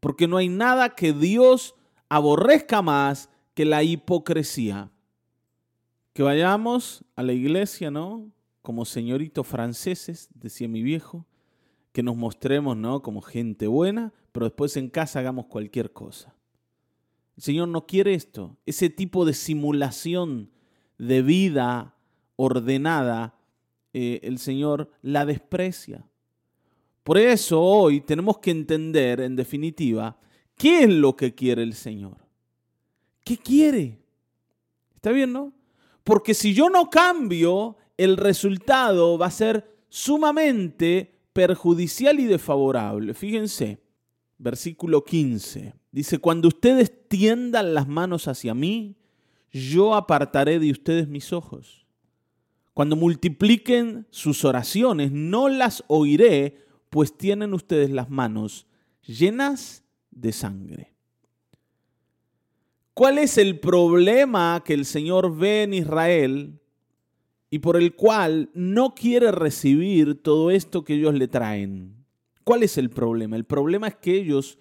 Porque 0.00 0.26
no 0.26 0.36
hay 0.36 0.48
nada 0.48 0.94
que 0.94 1.12
Dios 1.12 1.74
aborrezca 2.08 2.82
más 2.82 3.30
que 3.54 3.64
la 3.64 3.82
hipocresía 3.82 4.90
que 6.18 6.24
vayamos 6.24 7.04
a 7.14 7.22
la 7.22 7.32
iglesia, 7.32 7.92
¿no? 7.92 8.28
Como 8.60 8.84
señoritos 8.84 9.46
franceses, 9.46 10.28
decía 10.34 10.66
mi 10.66 10.82
viejo, 10.82 11.28
que 11.92 12.02
nos 12.02 12.16
mostremos, 12.16 12.76
¿no? 12.76 13.02
Como 13.02 13.22
gente 13.22 13.68
buena, 13.68 14.12
pero 14.32 14.46
después 14.46 14.76
en 14.76 14.90
casa 14.90 15.20
hagamos 15.20 15.46
cualquier 15.46 15.92
cosa. 15.92 16.34
El 17.36 17.44
Señor 17.44 17.68
no 17.68 17.86
quiere 17.86 18.14
esto, 18.14 18.56
ese 18.66 18.90
tipo 18.90 19.24
de 19.24 19.32
simulación 19.32 20.50
de 20.98 21.22
vida 21.22 21.94
ordenada, 22.34 23.38
eh, 23.92 24.18
el 24.24 24.40
Señor 24.40 24.90
la 25.02 25.24
desprecia. 25.24 26.04
Por 27.04 27.18
eso 27.18 27.62
hoy 27.62 28.00
tenemos 28.00 28.38
que 28.38 28.50
entender, 28.50 29.20
en 29.20 29.36
definitiva, 29.36 30.18
qué 30.56 30.82
es 30.82 30.90
lo 30.90 31.14
que 31.14 31.36
quiere 31.36 31.62
el 31.62 31.74
Señor. 31.74 32.16
¿Qué 33.22 33.38
quiere? 33.38 34.00
¿Está 34.96 35.12
bien, 35.12 35.32
no? 35.32 35.52
Porque 36.04 36.34
si 36.34 36.54
yo 36.54 36.70
no 36.70 36.90
cambio, 36.90 37.76
el 37.96 38.16
resultado 38.16 39.18
va 39.18 39.26
a 39.26 39.30
ser 39.30 39.78
sumamente 39.88 41.18
perjudicial 41.32 42.20
y 42.20 42.24
desfavorable. 42.24 43.14
Fíjense, 43.14 43.80
versículo 44.38 45.04
15. 45.04 45.74
Dice, 45.90 46.18
cuando 46.18 46.48
ustedes 46.48 47.08
tiendan 47.08 47.74
las 47.74 47.88
manos 47.88 48.28
hacia 48.28 48.54
mí, 48.54 48.96
yo 49.50 49.94
apartaré 49.94 50.58
de 50.58 50.70
ustedes 50.70 51.08
mis 51.08 51.32
ojos. 51.32 51.86
Cuando 52.74 52.96
multipliquen 52.96 54.06
sus 54.10 54.44
oraciones, 54.44 55.10
no 55.10 55.48
las 55.48 55.82
oiré, 55.88 56.64
pues 56.90 57.16
tienen 57.16 57.54
ustedes 57.54 57.90
las 57.90 58.08
manos 58.10 58.66
llenas 59.02 59.82
de 60.10 60.32
sangre. 60.32 60.94
¿Cuál 62.98 63.18
es 63.18 63.38
el 63.38 63.60
problema 63.60 64.60
que 64.64 64.74
el 64.74 64.84
Señor 64.84 65.36
ve 65.36 65.62
en 65.62 65.72
Israel 65.72 66.58
y 67.48 67.60
por 67.60 67.76
el 67.76 67.94
cual 67.94 68.50
no 68.54 68.96
quiere 68.96 69.30
recibir 69.30 70.20
todo 70.20 70.50
esto 70.50 70.82
que 70.82 70.94
ellos 70.94 71.14
le 71.14 71.28
traen? 71.28 72.04
¿Cuál 72.42 72.64
es 72.64 72.76
el 72.76 72.90
problema? 72.90 73.36
El 73.36 73.44
problema 73.44 73.86
es 73.86 73.94
que 73.94 74.16
ellos 74.16 74.58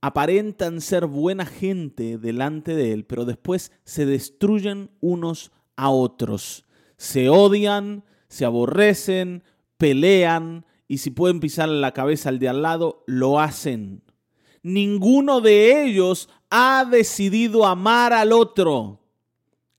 aparentan 0.00 0.80
ser 0.80 1.06
buena 1.06 1.44
gente 1.44 2.18
delante 2.18 2.76
de 2.76 2.92
Él, 2.92 3.04
pero 3.04 3.24
después 3.24 3.72
se 3.82 4.06
destruyen 4.06 4.92
unos 5.00 5.50
a 5.74 5.90
otros. 5.90 6.66
Se 6.98 7.30
odian, 7.30 8.04
se 8.28 8.44
aborrecen, 8.44 9.42
pelean 9.76 10.66
y 10.86 10.98
si 10.98 11.10
pueden 11.10 11.40
pisar 11.40 11.68
la 11.68 11.94
cabeza 11.94 12.28
al 12.28 12.38
de 12.38 12.48
al 12.48 12.62
lado, 12.62 13.02
lo 13.08 13.40
hacen. 13.40 14.04
Ninguno 14.62 15.40
de 15.40 15.84
ellos 15.84 16.28
ha 16.50 16.84
decidido 16.84 17.66
amar 17.66 18.12
al 18.12 18.32
otro. 18.32 19.00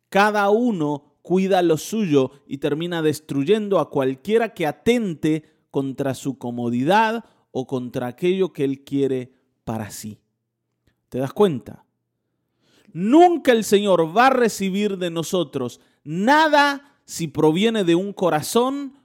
Cada 0.10 0.50
uno 0.50 1.12
cuida 1.22 1.62
lo 1.62 1.78
suyo 1.78 2.32
y 2.48 2.58
termina 2.58 3.02
destruyendo 3.02 3.80
a 3.80 3.90
cualquiera 3.90 4.54
que 4.54 4.66
atente 4.66 5.44
contra 5.70 6.14
su 6.14 6.38
comodidad 6.38 7.26
o 7.52 7.68
contra 7.68 8.08
aquello 8.08 8.54
que 8.54 8.64
él 8.64 8.84
quiere 8.84 9.34
para 9.64 9.92
sí. 9.92 10.20
¿Te 11.10 11.20
das 11.20 11.34
cuenta? 11.34 11.86
Nunca 12.94 13.52
el 13.52 13.64
Señor 13.64 14.16
va 14.16 14.28
a 14.28 14.32
recibir 14.32 14.98
de 14.98 15.10
nosotros 15.12 15.80
nada 16.04 16.98
si 17.06 17.28
proviene 17.28 17.84
de 17.84 17.96
un 17.96 18.14
corazón 18.14 18.98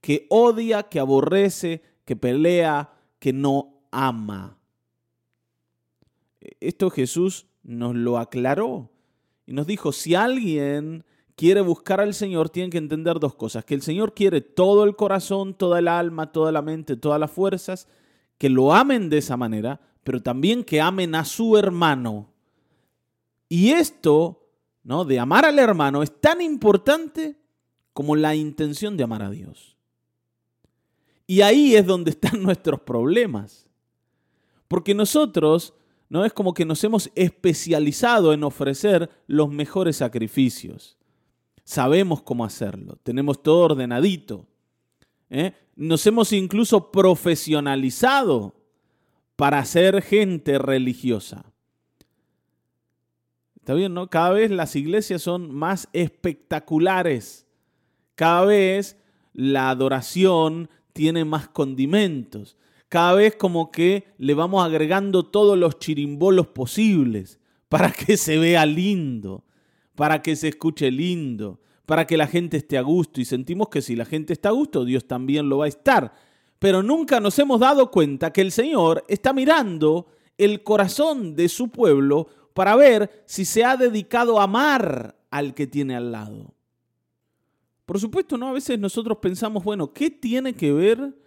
que 0.00 0.26
odia, 0.30 0.84
que 0.84 1.00
aborrece, 1.00 1.82
que 2.04 2.16
pelea, 2.16 2.92
que 3.18 3.32
no 3.32 3.82
ama. 3.90 4.58
Esto 6.60 6.90
Jesús 6.90 7.46
nos 7.62 7.94
lo 7.94 8.18
aclaró 8.18 8.90
y 9.46 9.52
nos 9.52 9.66
dijo, 9.66 9.92
si 9.92 10.14
alguien 10.14 11.04
quiere 11.36 11.60
buscar 11.60 12.00
al 12.00 12.14
Señor, 12.14 12.50
tiene 12.50 12.70
que 12.70 12.78
entender 12.78 13.18
dos 13.18 13.34
cosas, 13.34 13.64
que 13.64 13.74
el 13.74 13.82
Señor 13.82 14.14
quiere 14.14 14.40
todo 14.40 14.84
el 14.84 14.96
corazón, 14.96 15.54
toda 15.54 15.78
el 15.78 15.88
alma, 15.88 16.32
toda 16.32 16.52
la 16.52 16.62
mente, 16.62 16.96
todas 16.96 17.18
las 17.18 17.30
fuerzas, 17.30 17.88
que 18.38 18.48
lo 18.48 18.72
amen 18.74 19.08
de 19.08 19.18
esa 19.18 19.36
manera, 19.36 19.80
pero 20.04 20.22
también 20.22 20.64
que 20.64 20.80
amen 20.80 21.14
a 21.14 21.24
su 21.24 21.56
hermano. 21.56 22.32
Y 23.48 23.70
esto, 23.70 24.48
¿no? 24.82 25.04
De 25.04 25.18
amar 25.18 25.44
al 25.44 25.58
hermano 25.58 26.02
es 26.02 26.20
tan 26.20 26.40
importante 26.40 27.36
como 27.92 28.16
la 28.16 28.34
intención 28.34 28.96
de 28.96 29.04
amar 29.04 29.22
a 29.22 29.30
Dios. 29.30 29.76
Y 31.26 31.42
ahí 31.42 31.76
es 31.76 31.86
donde 31.86 32.10
están 32.10 32.42
nuestros 32.42 32.80
problemas. 32.80 33.68
Porque 34.68 34.94
nosotros 34.94 35.74
¿no? 36.12 36.26
Es 36.26 36.34
como 36.34 36.52
que 36.52 36.66
nos 36.66 36.84
hemos 36.84 37.10
especializado 37.14 38.34
en 38.34 38.44
ofrecer 38.44 39.08
los 39.26 39.48
mejores 39.50 39.96
sacrificios. 39.96 40.98
Sabemos 41.64 42.20
cómo 42.20 42.44
hacerlo, 42.44 42.98
tenemos 43.02 43.42
todo 43.42 43.60
ordenadito. 43.60 44.46
¿eh? 45.30 45.54
Nos 45.74 46.06
hemos 46.06 46.34
incluso 46.34 46.92
profesionalizado 46.92 48.54
para 49.36 49.64
ser 49.64 50.02
gente 50.02 50.58
religiosa. 50.58 51.46
¿Está 53.56 53.72
bien, 53.72 53.94
no? 53.94 54.10
Cada 54.10 54.32
vez 54.32 54.50
las 54.50 54.76
iglesias 54.76 55.22
son 55.22 55.50
más 55.50 55.88
espectaculares. 55.94 57.46
Cada 58.16 58.44
vez 58.44 58.98
la 59.32 59.70
adoración 59.70 60.68
tiene 60.92 61.24
más 61.24 61.48
condimentos 61.48 62.58
cada 62.92 63.14
vez 63.14 63.36
como 63.36 63.70
que 63.70 64.04
le 64.18 64.34
vamos 64.34 64.62
agregando 64.62 65.22
todos 65.22 65.56
los 65.56 65.78
chirimbolos 65.78 66.48
posibles 66.48 67.40
para 67.70 67.90
que 67.90 68.16
se 68.18 68.36
vea 68.36 68.66
lindo, 68.66 69.46
para 69.94 70.20
que 70.20 70.36
se 70.36 70.48
escuche 70.48 70.90
lindo, 70.90 71.62
para 71.86 72.06
que 72.06 72.18
la 72.18 72.26
gente 72.26 72.58
esté 72.58 72.76
a 72.76 72.82
gusto. 72.82 73.18
Y 73.18 73.24
sentimos 73.24 73.70
que 73.70 73.80
si 73.80 73.96
la 73.96 74.04
gente 74.04 74.34
está 74.34 74.50
a 74.50 74.52
gusto, 74.52 74.84
Dios 74.84 75.06
también 75.06 75.48
lo 75.48 75.56
va 75.56 75.64
a 75.64 75.68
estar. 75.68 76.12
Pero 76.58 76.82
nunca 76.82 77.18
nos 77.18 77.38
hemos 77.38 77.60
dado 77.60 77.90
cuenta 77.90 78.30
que 78.30 78.42
el 78.42 78.52
Señor 78.52 79.04
está 79.08 79.32
mirando 79.32 80.08
el 80.36 80.62
corazón 80.62 81.34
de 81.34 81.48
su 81.48 81.70
pueblo 81.70 82.26
para 82.52 82.76
ver 82.76 83.24
si 83.24 83.46
se 83.46 83.64
ha 83.64 83.78
dedicado 83.78 84.38
a 84.38 84.42
amar 84.42 85.16
al 85.30 85.54
que 85.54 85.66
tiene 85.66 85.96
al 85.96 86.12
lado. 86.12 86.52
Por 87.86 87.98
supuesto, 87.98 88.36
¿no? 88.36 88.48
A 88.48 88.52
veces 88.52 88.78
nosotros 88.78 89.16
pensamos, 89.16 89.64
bueno, 89.64 89.94
¿qué 89.94 90.10
tiene 90.10 90.52
que 90.52 90.74
ver 90.74 91.21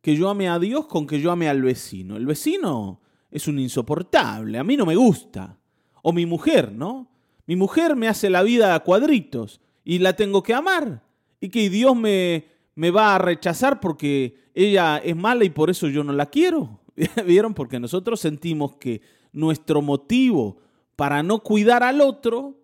que 0.00 0.16
yo 0.16 0.28
ame 0.28 0.48
a 0.48 0.58
Dios 0.58 0.86
con 0.86 1.06
que 1.06 1.20
yo 1.20 1.30
ame 1.30 1.48
al 1.48 1.62
vecino. 1.62 2.16
El 2.16 2.26
vecino 2.26 3.00
es 3.30 3.48
un 3.48 3.58
insoportable, 3.58 4.58
a 4.58 4.64
mí 4.64 4.76
no 4.76 4.86
me 4.86 4.96
gusta. 4.96 5.58
O 6.02 6.12
mi 6.12 6.26
mujer, 6.26 6.72
¿no? 6.72 7.10
Mi 7.46 7.56
mujer 7.56 7.96
me 7.96 8.08
hace 8.08 8.30
la 8.30 8.42
vida 8.42 8.74
a 8.74 8.80
cuadritos 8.80 9.60
y 9.84 9.98
la 9.98 10.14
tengo 10.14 10.42
que 10.42 10.54
amar. 10.54 11.02
y 11.42 11.48
que 11.48 11.70
Dios 11.70 11.96
me, 11.96 12.46
me 12.74 12.90
va 12.90 13.14
a 13.14 13.18
rechazar 13.18 13.80
porque 13.80 14.36
ella 14.54 14.98
es 14.98 15.16
mala 15.16 15.44
y 15.44 15.50
por 15.50 15.70
eso 15.70 15.88
yo 15.88 16.04
no 16.04 16.12
la 16.12 16.26
quiero. 16.26 16.80
¿Vieron? 17.26 17.54
Porque 17.54 17.80
nosotros 17.80 18.20
sentimos 18.20 18.76
que 18.76 19.00
nuestro 19.32 19.82
motivo 19.82 20.58
para 20.96 21.22
no 21.22 21.38
cuidar 21.38 21.82
al 21.82 22.00
otro 22.00 22.58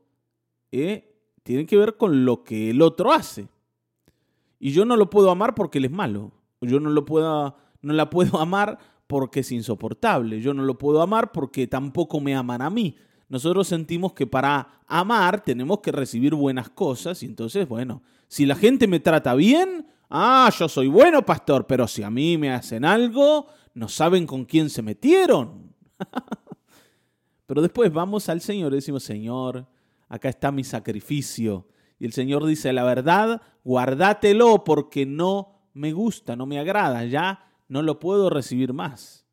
eh, 0.72 1.14
tiene 1.42 1.64
que 1.64 1.76
ver 1.76 1.96
con 1.96 2.24
lo 2.24 2.44
que 2.44 2.70
el 2.70 2.82
otro 2.82 3.12
hace. 3.12 3.48
Y 4.58 4.72
yo 4.72 4.84
no 4.84 4.96
lo 4.96 5.08
puedo 5.10 5.30
amar 5.30 5.54
porque 5.54 5.78
él 5.78 5.86
es 5.86 5.90
malo. 5.90 6.32
Yo 6.60 6.80
no, 6.80 6.90
lo 6.90 7.04
puedo, 7.04 7.56
no 7.82 7.92
la 7.92 8.10
puedo 8.10 8.38
amar 8.40 8.78
porque 9.06 9.40
es 9.40 9.52
insoportable. 9.52 10.40
Yo 10.40 10.54
no 10.54 10.64
lo 10.64 10.78
puedo 10.78 11.02
amar 11.02 11.32
porque 11.32 11.66
tampoco 11.66 12.20
me 12.20 12.34
aman 12.34 12.62
a 12.62 12.70
mí. 12.70 12.96
Nosotros 13.28 13.66
sentimos 13.66 14.12
que 14.12 14.26
para 14.26 14.82
amar 14.86 15.42
tenemos 15.42 15.80
que 15.80 15.92
recibir 15.92 16.34
buenas 16.34 16.70
cosas 16.70 17.22
y 17.22 17.26
entonces, 17.26 17.68
bueno, 17.68 18.02
si 18.28 18.46
la 18.46 18.54
gente 18.54 18.86
me 18.86 19.00
trata 19.00 19.34
bien, 19.34 19.86
ah, 20.10 20.50
yo 20.56 20.68
soy 20.68 20.86
bueno, 20.86 21.24
pastor, 21.26 21.66
pero 21.66 21.88
si 21.88 22.02
a 22.02 22.10
mí 22.10 22.38
me 22.38 22.52
hacen 22.52 22.84
algo, 22.84 23.48
no 23.74 23.88
saben 23.88 24.26
con 24.26 24.44
quién 24.44 24.70
se 24.70 24.82
metieron. 24.82 25.74
pero 27.46 27.62
después 27.62 27.92
vamos 27.92 28.28
al 28.28 28.40
Señor 28.40 28.72
y 28.72 28.76
decimos, 28.76 29.02
Señor, 29.02 29.66
acá 30.08 30.28
está 30.28 30.52
mi 30.52 30.62
sacrificio. 30.62 31.66
Y 31.98 32.04
el 32.04 32.12
Señor 32.12 32.44
dice, 32.46 32.72
la 32.72 32.84
verdad, 32.84 33.42
guardátelo 33.64 34.62
porque 34.64 35.04
no 35.04 35.55
me 35.76 35.92
gusta, 35.92 36.34
no 36.36 36.46
me 36.46 36.58
agrada, 36.58 37.04
ya 37.04 37.52
no 37.68 37.82
lo 37.82 38.00
puedo 38.00 38.30
recibir 38.30 38.72
más. 38.72 39.26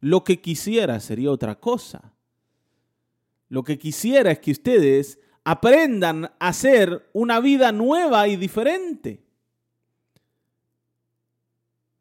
Lo 0.00 0.24
que 0.24 0.40
quisiera 0.40 1.00
sería 1.00 1.30
otra 1.30 1.58
cosa. 1.58 2.12
Lo 3.48 3.62
que 3.62 3.78
quisiera 3.78 4.30
es 4.30 4.40
que 4.40 4.50
ustedes 4.50 5.18
aprendan 5.42 6.26
a 6.26 6.48
hacer 6.48 7.08
una 7.14 7.40
vida 7.40 7.72
nueva 7.72 8.28
y 8.28 8.36
diferente. 8.36 9.24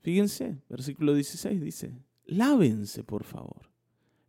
Fíjense, 0.01 0.57
versículo 0.67 1.13
16 1.13 1.61
dice, 1.61 1.93
lávense 2.25 3.03
por 3.03 3.23
favor, 3.23 3.69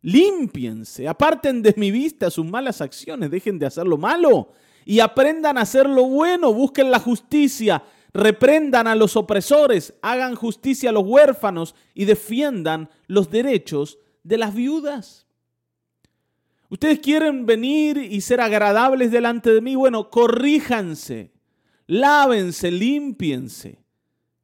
límpiense, 0.01 1.07
aparten 1.07 1.61
de 1.61 1.73
mi 1.77 1.91
vista 1.91 2.29
sus 2.29 2.45
malas 2.45 2.79
acciones, 2.79 3.31
dejen 3.31 3.59
de 3.59 3.65
hacer 3.65 3.85
lo 3.85 3.97
malo 3.97 4.53
y 4.85 4.99
aprendan 4.99 5.57
a 5.57 5.61
hacer 5.61 5.89
lo 5.89 6.05
bueno, 6.05 6.53
busquen 6.53 6.91
la 6.91 6.99
justicia, 6.99 7.83
reprendan 8.13 8.87
a 8.87 8.95
los 8.95 9.15
opresores, 9.17 9.93
hagan 10.01 10.35
justicia 10.35 10.89
a 10.89 10.93
los 10.93 11.03
huérfanos 11.05 11.75
y 11.93 12.05
defiendan 12.05 12.89
los 13.07 13.29
derechos 13.29 13.97
de 14.23 14.37
las 14.37 14.53
viudas. 14.53 15.27
Ustedes 16.69 16.99
quieren 16.99 17.45
venir 17.45 17.97
y 17.97 18.21
ser 18.21 18.41
agradables 18.41 19.11
delante 19.11 19.51
de 19.51 19.61
mí, 19.61 19.75
bueno, 19.75 20.09
corríjanse, 20.09 21.31
lávense, 21.87 22.71
límpiense. 22.71 23.83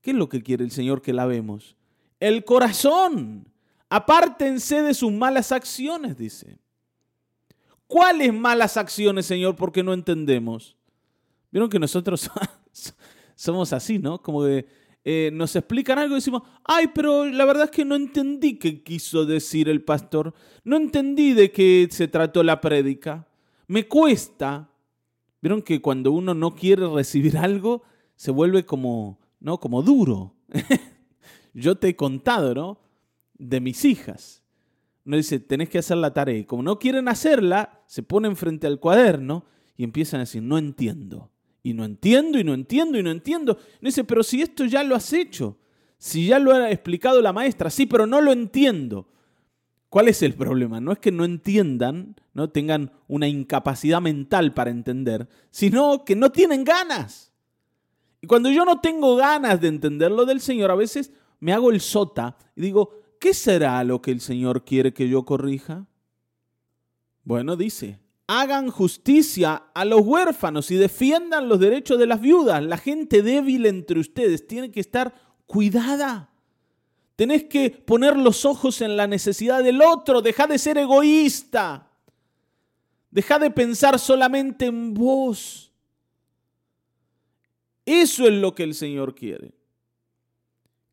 ¿Qué 0.01 0.11
es 0.11 0.17
lo 0.17 0.29
que 0.29 0.41
quiere 0.41 0.63
el 0.63 0.71
Señor 0.71 1.01
que 1.01 1.13
lavemos? 1.13 1.75
El 2.19 2.43
corazón. 2.45 3.47
Apártense 3.89 4.83
de 4.83 4.93
sus 4.93 5.11
malas 5.11 5.51
acciones, 5.51 6.17
dice. 6.17 6.59
¿Cuáles 7.88 8.31
malas 8.31 8.77
acciones, 8.77 9.25
Señor? 9.25 9.55
Porque 9.55 9.81
no 9.81 9.93
entendemos. 9.93 10.77
Vieron 11.51 11.69
que 11.69 11.79
nosotros 11.79 12.29
somos 13.39 13.74
así, 13.74 14.00
¿no? 14.00 14.22
Como 14.22 14.43
que 14.43 14.67
eh, 15.03 15.31
nos 15.34 15.55
explican 15.55 15.98
algo 15.98 16.13
y 16.13 16.19
decimos, 16.19 16.43
ay, 16.63 16.88
pero 16.93 17.25
la 17.25 17.46
verdad 17.46 17.65
es 17.65 17.72
que 17.72 17.86
no 17.86 17.96
entendí 17.96 18.60
qué 18.60 18.84
quiso 18.84 19.25
decir 19.25 19.69
el 19.69 19.84
pastor. 19.84 20.34
No 20.63 20.75
entendí 20.75 21.34
de 21.34 21.51
qué 21.51 21.88
se 21.89 22.08
trató 22.08 22.43
la 22.43 22.60
prédica. 22.60 23.27
Me 23.67 23.88
cuesta. 23.88 24.69
Vieron 25.41 25.62
que 25.62 25.81
cuando 25.81 26.12
uno 26.12 26.34
no 26.34 26.55
quiere 26.55 26.88
recibir 26.88 27.38
algo, 27.38 27.84
se 28.15 28.32
vuelve 28.32 28.65
como, 28.65 29.19
¿no? 29.39 29.60
Como 29.60 29.82
duro. 29.84 30.36
Yo 31.54 31.78
te 31.78 31.89
he 31.89 31.95
contado, 31.95 32.54
¿no? 32.54 32.80
De 33.38 33.62
mis 33.62 33.86
hijas 33.86 34.43
uno 35.10 35.17
dice, 35.17 35.39
tenés 35.39 35.69
que 35.69 35.80
hacer 35.80 35.97
la 35.97 36.13
tarea. 36.13 36.38
Y 36.38 36.45
como 36.45 36.62
no 36.62 36.78
quieren 36.78 37.08
hacerla, 37.08 37.82
se 37.88 38.04
ponen 38.04 38.36
frente 38.36 38.67
al 38.67 38.80
cuaderno 38.80 39.43
y 39.75 39.84
empiezan 39.84 40.19
a 40.19 40.23
decir, 40.23 40.43
no 40.43 40.60
entiendo. 40.60 41.32
Y 41.69 41.73
no 41.73 41.86
entiendo, 41.86 42.39
y 42.39 42.43
no 42.43 42.53
entiendo, 42.53 42.97
y 42.97 43.03
no 43.03 43.12
entiendo. 43.12 43.58
Y 43.79 43.86
dice, 43.86 44.03
pero 44.03 44.23
si 44.23 44.41
esto 44.41 44.65
ya 44.65 44.84
lo 44.84 44.95
has 44.95 45.13
hecho, 45.13 45.58
si 45.99 46.25
ya 46.25 46.39
lo 46.39 46.51
ha 46.51 46.71
explicado 46.71 47.21
la 47.21 47.32
maestra, 47.32 47.69
sí, 47.69 47.86
pero 47.86 48.08
no 48.08 48.21
lo 48.21 48.32
entiendo. 48.32 49.08
¿Cuál 49.89 50.08
es 50.08 50.23
el 50.23 50.34
problema? 50.34 50.82
No 50.82 50.91
es 50.91 50.97
que 50.97 51.12
no 51.12 51.25
entiendan, 51.25 52.15
no 52.34 52.49
tengan 52.49 52.91
una 53.08 53.27
incapacidad 53.27 54.01
mental 54.01 54.53
para 54.53 54.71
entender, 54.71 55.27
sino 55.51 56.05
que 56.05 56.15
no 56.15 56.32
tienen 56.32 56.63
ganas. 56.63 57.32
Y 58.21 58.27
cuando 58.27 58.49
yo 58.49 58.65
no 58.65 58.82
tengo 58.82 59.15
ganas 59.15 59.62
de 59.62 59.67
entender 59.67 60.12
lo 60.12 60.25
del 60.25 60.41
Señor, 60.41 60.71
a 60.71 60.75
veces 60.75 61.12
me 61.39 61.53
hago 61.53 61.69
el 61.69 61.82
sota 61.82 62.36
y 62.55 62.62
digo, 62.62 63.01
¿qué 63.19 63.36
será 63.36 63.84
lo 63.84 64.01
que 64.01 64.10
el 64.10 64.21
Señor 64.21 64.65
quiere 64.65 64.91
que 64.91 65.08
yo 65.08 65.23
corrija? 65.23 65.86
Bueno, 67.23 67.55
dice, 67.55 67.99
hagan 68.31 68.69
justicia 68.69 69.63
a 69.73 69.85
los 69.85 70.01
huérfanos 70.01 70.69
y 70.69 70.75
defiendan 70.75 71.49
los 71.49 71.59
derechos 71.59 71.97
de 71.97 72.05
las 72.05 72.21
viudas. 72.21 72.63
La 72.63 72.77
gente 72.77 73.23
débil 73.23 73.65
entre 73.65 73.99
ustedes 73.99 74.45
tiene 74.45 74.69
que 74.69 74.81
estar 74.81 75.15
cuidada. 75.47 76.29
Tenés 77.15 77.45
que 77.45 77.71
poner 77.71 78.15
los 78.15 78.45
ojos 78.45 78.81
en 78.81 78.97
la 78.97 79.07
necesidad 79.07 79.63
del 79.63 79.81
otro. 79.81 80.21
Deja 80.21 80.45
de 80.45 80.59
ser 80.59 80.77
egoísta. 80.77 81.89
Deja 83.09 83.39
de 83.39 83.49
pensar 83.49 83.97
solamente 83.97 84.67
en 84.67 84.93
vos. 84.93 85.73
Eso 87.83 88.27
es 88.27 88.33
lo 88.33 88.53
que 88.53 88.61
el 88.61 88.75
Señor 88.75 89.15
quiere. 89.15 89.55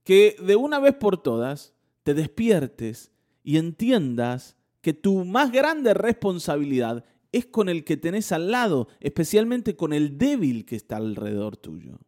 Que 0.04 0.36
de 0.40 0.56
una 0.56 0.78
vez 0.78 0.94
por 0.94 1.22
todas 1.22 1.74
te 2.02 2.14
despiertes 2.14 3.10
y 3.44 3.58
entiendas 3.58 4.56
que 4.80 4.94
tu 4.94 5.26
más 5.26 5.52
grande 5.52 5.92
responsabilidad 5.92 7.04
es 7.36 7.46
con 7.46 7.68
el 7.68 7.84
que 7.84 7.96
tenés 7.96 8.32
al 8.32 8.50
lado, 8.50 8.88
especialmente 9.00 9.76
con 9.76 9.92
el 9.92 10.18
débil 10.18 10.64
que 10.64 10.76
está 10.76 10.96
alrededor 10.96 11.56
tuyo. 11.56 11.98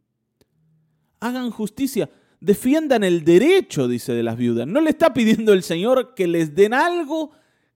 Hagan 1.20 1.50
justicia, 1.50 2.10
defiendan 2.40 3.04
el 3.04 3.24
derecho, 3.24 3.88
dice 3.88 4.12
de 4.12 4.22
las 4.22 4.36
viudas. 4.36 4.66
No 4.66 4.80
le 4.80 4.90
está 4.90 5.12
pidiendo 5.12 5.52
el 5.52 5.62
Señor 5.62 6.14
que 6.14 6.26
les 6.26 6.54
den 6.54 6.74
algo 6.74 7.32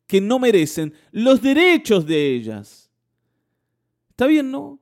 que 0.06 0.20
no 0.20 0.38
merecen, 0.38 0.94
los 1.10 1.40
derechos 1.40 2.06
de 2.06 2.34
ellas. 2.34 2.90
¿Está 4.10 4.26
bien, 4.26 4.50
no? 4.50 4.78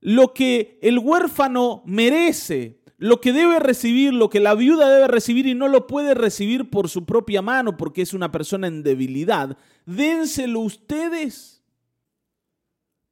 Lo 0.00 0.34
que 0.34 0.78
el 0.82 0.98
huérfano 0.98 1.82
merece, 1.86 2.80
lo 2.98 3.20
que 3.20 3.32
debe 3.32 3.58
recibir, 3.58 4.12
lo 4.12 4.30
que 4.30 4.40
la 4.40 4.54
viuda 4.54 4.88
debe 4.88 5.08
recibir 5.08 5.46
y 5.46 5.54
no 5.54 5.68
lo 5.68 5.86
puede 5.86 6.14
recibir 6.14 6.70
por 6.70 6.88
su 6.88 7.04
propia 7.04 7.42
mano 7.42 7.76
porque 7.76 8.02
es 8.02 8.14
una 8.14 8.30
persona 8.30 8.66
en 8.66 8.82
debilidad, 8.82 9.56
dénselo 9.86 10.60
ustedes. 10.60 11.55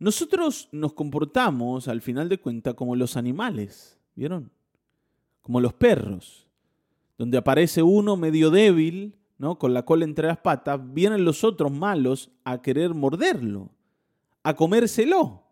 Nosotros 0.05 0.69
nos 0.71 0.93
comportamos, 0.93 1.89
al 1.89 2.03
final 2.03 2.29
de 2.29 2.37
cuentas, 2.37 2.75
como 2.75 2.95
los 2.95 3.17
animales, 3.17 3.99
¿vieron? 4.15 4.51
Como 5.41 5.63
los 5.63 5.73
perros, 5.73 6.47
donde 7.17 7.39
aparece 7.39 7.83
uno 7.83 8.15
medio 8.15 8.51
débil, 8.51 9.17
¿no? 9.39 9.59
Con 9.59 9.73
la 9.73 9.87
cola 9.87 10.05
entre 10.05 10.29
las 10.29 10.37
patas, 10.37 10.79
vienen 10.93 11.25
los 11.25 11.43
otros 11.43 11.73
malos 11.73 12.31
a 12.45 12.61
querer 12.61 12.93
morderlo, 12.93 13.71
a 14.43 14.55
comérselo. 14.55 15.43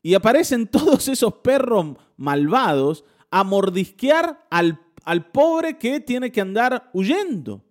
Y 0.00 0.14
aparecen 0.14 0.68
todos 0.70 1.08
esos 1.08 1.34
perros 1.34 1.96
malvados 2.16 3.04
a 3.32 3.42
mordisquear 3.42 4.46
al, 4.48 4.80
al 5.02 5.32
pobre 5.32 5.76
que 5.76 5.98
tiene 5.98 6.30
que 6.30 6.40
andar 6.40 6.88
huyendo. 6.92 7.64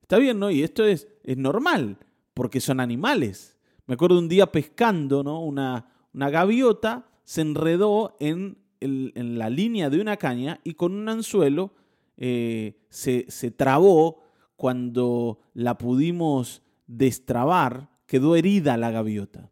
Está 0.00 0.16
bien, 0.16 0.38
¿no? 0.38 0.50
Y 0.50 0.62
esto 0.62 0.82
es, 0.86 1.08
es 1.24 1.36
normal, 1.36 1.98
porque 2.32 2.62
son 2.62 2.80
animales. 2.80 3.57
Me 3.88 3.94
acuerdo 3.94 4.18
un 4.18 4.28
día 4.28 4.52
pescando, 4.52 5.24
¿no? 5.24 5.40
Una, 5.40 5.86
gaviota 6.12 7.08
se 7.24 7.40
enredó 7.40 8.16
en, 8.20 8.58
en, 8.80 9.38
la 9.38 9.48
línea 9.48 9.88
de 9.88 10.00
una 10.00 10.18
caña 10.18 10.60
y 10.62 10.74
con 10.74 10.92
un 10.92 11.08
anzuelo 11.08 11.72
eh, 12.16 12.78
se, 12.90 13.26
se 13.28 13.50
trabó. 13.50 14.22
Cuando 14.56 15.38
la 15.54 15.78
pudimos 15.78 16.62
destrabar, 16.86 17.88
quedó 18.06 18.34
herida 18.36 18.76
la 18.76 18.90
gaviota. 18.90 19.50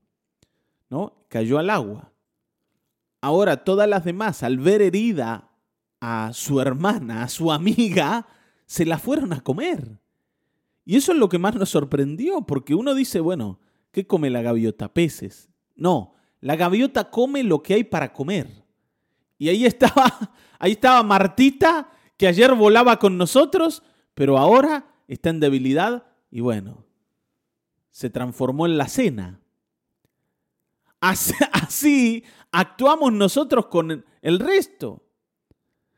¿no? 0.91 1.25
Cayó 1.29 1.59
al 1.59 1.71
agua. 1.71 2.13
Ahora 3.21 3.65
todas 3.65 3.89
las 3.89 4.05
demás, 4.05 4.43
al 4.43 4.59
ver 4.59 4.83
herida 4.83 5.51
a 6.01 6.33
su 6.35 6.61
hermana, 6.61 7.23
a 7.23 7.29
su 7.29 7.53
amiga, 7.53 8.27
se 8.67 8.85
la 8.85 8.99
fueron 8.99 9.33
a 9.33 9.41
comer. 9.41 10.01
Y 10.85 10.97
eso 10.97 11.13
es 11.13 11.19
lo 11.19 11.29
que 11.29 11.39
más 11.39 11.55
nos 11.55 11.71
sorprendió, 11.71 12.43
porque 12.43 12.75
uno 12.75 12.95
dice, 12.95 13.21
bueno, 13.21 13.61
¿qué 13.97 14.07
come 14.07 14.29
la 14.29 14.43
gaviota? 14.43 14.93
Peces. 14.93 15.49
No, 15.75 16.17
la 16.43 16.55
gaviota 16.55 17.11
come 17.11 17.43
lo 17.43 17.63
que 17.63 17.73
hay 17.73 17.85
para 17.85 18.13
comer. 18.13 18.63
Y 19.39 19.49
ahí 19.49 19.65
estaba, 19.65 20.35
ahí 20.59 20.73
estaba 20.73 21.03
Martita, 21.03 21.89
que 22.19 22.27
ayer 22.27 22.55
volaba 22.55 22.99
con 22.99 23.17
nosotros, 23.17 23.83
pero 24.13 24.37
ahora 24.37 24.87
está 25.09 25.31
en 25.31 25.41
debilidad 25.41 26.05
y 26.31 26.41
bueno, 26.41 26.85
se 27.91 28.11
transformó 28.11 28.67
en 28.67 28.77
la 28.77 28.87
cena. 28.87 29.41
Así, 31.01 32.23
actuamos 32.53 33.15
nosotros 33.15 33.69
con 33.69 34.05
el 34.21 34.39
resto, 34.39 35.07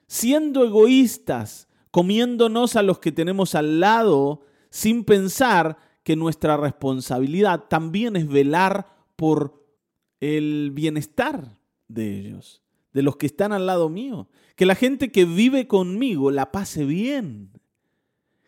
siendo 0.07 0.65
egoístas, 0.65 1.67
comiéndonos 1.91 2.77
a 2.77 2.85
los 2.85 3.01
que 3.01 3.11
tenemos 3.11 3.57
al 3.57 3.81
lado, 3.81 4.43
sin 4.71 5.03
pensar 5.03 5.88
que 6.09 6.17
nuestra 6.17 6.57
responsabilidad 6.57 7.65
también 7.69 8.17
es 8.17 8.27
velar 8.27 8.87
por 9.15 9.63
el 10.21 10.71
bienestar 10.73 11.59
de 11.87 12.19
ellos, 12.19 12.63
de 12.95 13.03
los 13.03 13.19
que 13.19 13.27
están 13.27 13.53
al 13.53 13.67
lado 13.67 13.91
mío. 13.91 14.27
Que 14.57 14.65
la 14.65 14.75
gente 14.75 15.13
que 15.13 15.27
vive 15.27 15.67
conmigo 15.67 16.31
la 16.31 16.51
pase 16.51 16.87
bien, 16.87 17.51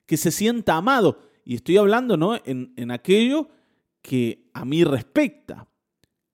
que 0.06 0.16
se 0.16 0.30
sienta 0.30 0.76
amado. 0.76 1.20
Y 1.44 1.54
estoy 1.54 1.76
hablando 1.76 2.16
¿no? 2.16 2.40
en, 2.46 2.72
en 2.76 2.90
aquello 2.90 3.50
que 4.00 4.48
a 4.54 4.64
mí 4.64 4.82
respecta, 4.82 5.68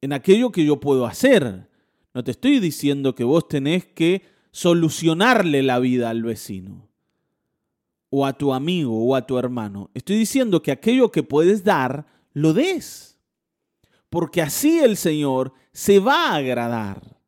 en 0.03 0.13
aquello 0.13 0.53
que 0.53 0.65
yo 0.65 0.79
puedo 0.79 1.07
hacer. 1.07 1.69
No 2.15 2.23
te 2.23 2.31
estoy 2.31 2.61
diciendo 2.61 3.17
que 3.17 3.25
vos 3.25 3.49
tenés 3.49 3.85
que 3.85 4.23
solucionarle 4.53 5.65
la 5.65 5.81
vida 5.81 6.09
al 6.09 6.23
vecino 6.23 6.87
o 8.11 8.25
a 8.25 8.33
tu 8.33 8.53
amigo 8.53 9.07
o 9.07 9.15
a 9.15 9.27
tu 9.27 9.39
hermano. 9.39 9.91
Estoy 9.95 10.17
diciendo 10.17 10.63
que 10.63 10.73
aquello 10.73 11.11
que 11.11 11.23
puedes 11.23 11.65
dar, 11.65 12.07
lo 12.33 12.53
des. 12.53 13.19
Porque 14.11 14.43
así 14.43 14.79
el 14.79 14.97
Señor 14.97 15.53
se 15.73 15.99
va 15.99 16.31
a 16.31 16.37
agradar. 16.37 17.19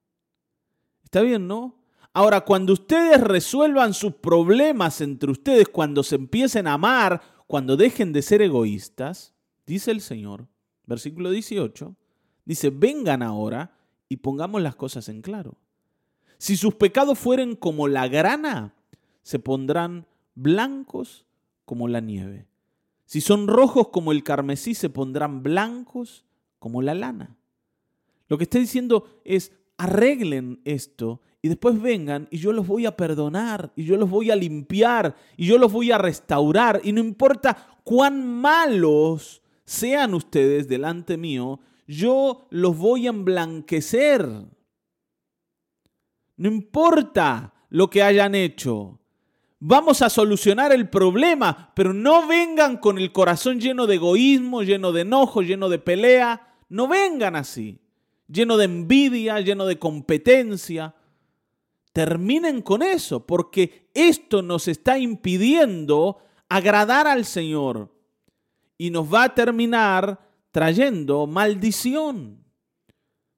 ¿Está 1.04 1.22
bien, 1.22 1.46
no? 1.46 1.76
Ahora, 2.12 2.40
cuando 2.40 2.72
ustedes 2.72 3.20
resuelvan 3.20 3.94
sus 3.94 4.14
problemas 4.14 5.00
entre 5.00 5.30
ustedes, 5.30 5.68
cuando 5.68 6.02
se 6.02 6.16
empiecen 6.16 6.66
a 6.66 6.72
amar, 6.72 7.22
cuando 7.46 7.76
dejen 7.76 8.12
de 8.12 8.22
ser 8.22 8.42
egoístas, 8.42 9.34
dice 9.66 9.90
el 9.90 10.00
Señor, 10.00 10.48
versículo 10.84 11.30
18, 11.30 11.94
dice, 12.44 12.70
vengan 12.70 13.22
ahora 13.22 13.78
y 14.08 14.16
pongamos 14.16 14.62
las 14.62 14.74
cosas 14.74 15.08
en 15.08 15.22
claro. 15.22 15.58
Si 16.38 16.56
sus 16.56 16.74
pecados 16.74 17.18
fueren 17.18 17.54
como 17.54 17.86
la 17.86 18.08
grana, 18.08 18.74
se 19.22 19.38
pondrán 19.38 20.08
blancos 20.42 21.27
como 21.64 21.88
la 21.88 22.01
nieve. 22.01 22.46
Si 23.05 23.20
son 23.20 23.48
rojos 23.48 23.88
como 23.88 24.12
el 24.12 24.22
carmesí, 24.22 24.74
se 24.74 24.90
pondrán 24.90 25.42
blancos 25.42 26.24
como 26.59 26.83
la 26.83 26.94
lana. 26.94 27.37
Lo 28.29 28.38
que 28.38 28.44
está 28.44 28.59
diciendo 28.59 29.20
es, 29.24 29.53
arreglen 29.77 30.61
esto 30.64 31.20
y 31.40 31.48
después 31.48 31.81
vengan 31.81 32.29
y 32.31 32.38
yo 32.38 32.53
los 32.53 32.66
voy 32.66 32.85
a 32.85 32.96
perdonar 32.96 33.72
y 33.77 33.85
yo 33.85 33.96
los 33.96 34.11
voy 34.11 34.31
a 34.31 34.37
limpiar 34.37 35.16
y 35.37 35.46
yo 35.46 35.57
los 35.57 35.72
voy 35.72 35.92
a 35.92 35.98
restaurar 35.98 36.81
y 36.85 36.92
no 36.92 37.01
importa 37.01 37.79
cuán 37.85 38.27
malos 38.27 39.40
sean 39.64 40.14
ustedes 40.14 40.68
delante 40.68 41.16
mío, 41.16 41.61
yo 41.87 42.46
los 42.51 42.77
voy 42.77 43.07
a 43.07 43.11
emblanquecer. 43.11 44.29
No 46.37 46.48
importa 46.48 47.55
lo 47.70 47.88
que 47.88 48.03
hayan 48.03 48.35
hecho. 48.35 48.97
Vamos 49.61 50.03
a 50.03 50.11
solucionar 50.11 50.73
el 50.73 50.88
problema, 50.88 51.73
pero 51.75 51.92
no 51.92 52.29
vengan 52.29 52.77
con 52.77 52.99
el 52.99 53.11
corazón 53.11 53.61
lleno 53.61 53.87
de 53.88 53.97
egoísmo, 53.97 54.62
lleno 54.62 54.92
de 54.92 55.01
enojo, 55.01 55.42
lleno 55.42 55.68
de 55.68 55.81
pelea. 55.81 56.55
No 56.68 56.87
vengan 56.87 57.35
así, 57.35 57.81
lleno 58.29 58.57
de 58.57 58.66
envidia, 58.66 59.40
lleno 59.40 59.66
de 59.66 59.79
competencia. 59.79 60.94
Terminen 61.92 62.62
con 62.62 62.83
eso, 62.83 63.27
porque 63.27 63.90
esto 63.94 64.42
nos 64.42 64.68
está 64.68 64.99
impidiendo 64.99 66.18
agradar 66.49 67.09
al 67.09 67.25
Señor 67.25 67.92
y 68.77 68.90
nos 68.90 69.12
va 69.12 69.25
a 69.25 69.35
terminar 69.35 70.21
trayendo 70.53 71.27
maldición. 71.27 72.44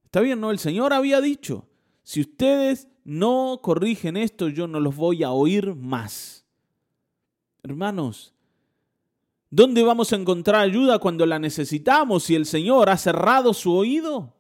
Está 0.05 0.21
bien, 0.21 0.39
¿no? 0.39 0.51
El 0.51 0.59
Señor 0.59 0.93
había 0.93 1.23
dicho, 1.23 1.67
si 2.03 2.21
ustedes 2.21 2.89
no 3.05 3.61
corrigen 3.63 4.17
esto, 4.17 4.49
yo 4.49 4.67
no 4.67 4.81
los 4.81 4.97
voy 4.97 5.23
a 5.23 5.31
oír 5.31 5.75
más. 5.75 6.45
Hermanos, 7.63 8.35
¿dónde 9.51 9.83
vamos 9.83 10.13
a 10.13 10.17
encontrar 10.17 10.63
ayuda 10.63 10.99
cuando 10.99 11.27
la 11.27 11.39
necesitamos 11.39 12.25
si 12.25 12.35
el 12.35 12.47
Señor 12.47 12.89
ha 12.89 12.97
cerrado 12.97 13.53
su 13.55 13.73
oído? 13.75 14.35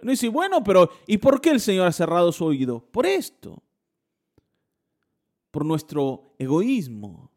No 0.00 0.10
dice, 0.10 0.28
bueno, 0.28 0.64
pero 0.64 0.90
¿y 1.06 1.18
por 1.18 1.40
qué 1.40 1.50
el 1.50 1.60
Señor 1.60 1.86
ha 1.86 1.92
cerrado 1.92 2.32
su 2.32 2.44
oído? 2.44 2.80
Por 2.90 3.06
esto. 3.06 3.62
Por 5.50 5.64
nuestro 5.64 6.34
egoísmo. 6.38 7.30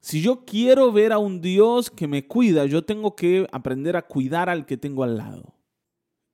Si 0.00 0.20
yo 0.20 0.44
quiero 0.44 0.92
ver 0.92 1.12
a 1.12 1.18
un 1.18 1.40
Dios 1.40 1.90
que 1.90 2.06
me 2.06 2.28
cuida, 2.28 2.66
yo 2.66 2.84
tengo 2.84 3.16
que 3.16 3.48
aprender 3.50 3.96
a 3.96 4.06
cuidar 4.06 4.48
al 4.48 4.64
que 4.64 4.76
tengo 4.76 5.02
al 5.02 5.16
lado. 5.16 5.55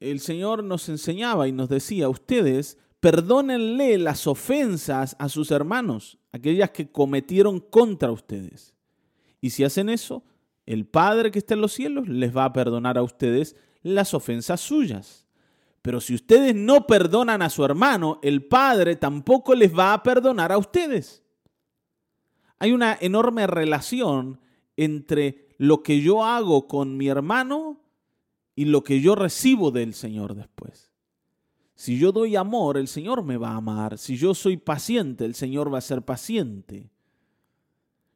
El 0.02 0.18
Señor 0.18 0.64
nos 0.64 0.88
enseñaba 0.88 1.46
y 1.46 1.52
nos 1.52 1.68
decía, 1.68 2.08
ustedes 2.08 2.76
perdónenle 2.98 3.98
las 3.98 4.26
ofensas 4.26 5.14
a 5.20 5.28
sus 5.28 5.52
hermanos, 5.52 6.18
aquellas 6.32 6.70
que 6.70 6.90
cometieron 6.90 7.60
contra 7.60 8.10
ustedes. 8.10 8.74
Y 9.40 9.50
si 9.50 9.62
hacen 9.62 9.88
eso, 9.88 10.24
el 10.66 10.86
Padre 10.86 11.30
que 11.30 11.38
está 11.38 11.54
en 11.54 11.60
los 11.60 11.72
cielos 11.72 12.08
les 12.08 12.36
va 12.36 12.46
a 12.46 12.52
perdonar 12.52 12.98
a 12.98 13.04
ustedes 13.04 13.54
las 13.82 14.12
ofensas 14.12 14.60
suyas. 14.60 15.28
Pero 15.82 16.00
si 16.00 16.16
ustedes 16.16 16.52
no 16.52 16.84
perdonan 16.88 17.40
a 17.40 17.50
su 17.50 17.64
hermano, 17.64 18.18
el 18.24 18.44
Padre 18.44 18.96
tampoco 18.96 19.54
les 19.54 19.72
va 19.72 19.94
a 19.94 20.02
perdonar 20.02 20.50
a 20.50 20.58
ustedes. 20.58 21.22
Hay 22.58 22.72
una 22.72 22.98
enorme 23.00 23.46
relación 23.46 24.40
entre 24.76 25.54
lo 25.58 25.84
que 25.84 26.00
yo 26.00 26.24
hago 26.24 26.66
con 26.66 26.96
mi 26.96 27.06
hermano 27.06 27.81
y 28.54 28.66
lo 28.66 28.84
que 28.84 29.00
yo 29.00 29.14
recibo 29.14 29.70
del 29.70 29.94
Señor 29.94 30.34
después. 30.34 30.92
Si 31.74 31.98
yo 31.98 32.12
doy 32.12 32.36
amor, 32.36 32.76
el 32.76 32.86
Señor 32.86 33.24
me 33.24 33.36
va 33.36 33.50
a 33.50 33.56
amar. 33.56 33.98
Si 33.98 34.16
yo 34.16 34.34
soy 34.34 34.56
paciente, 34.56 35.24
el 35.24 35.34
Señor 35.34 35.72
va 35.72 35.78
a 35.78 35.82
ser 35.82 36.02
paciente. 36.02 36.90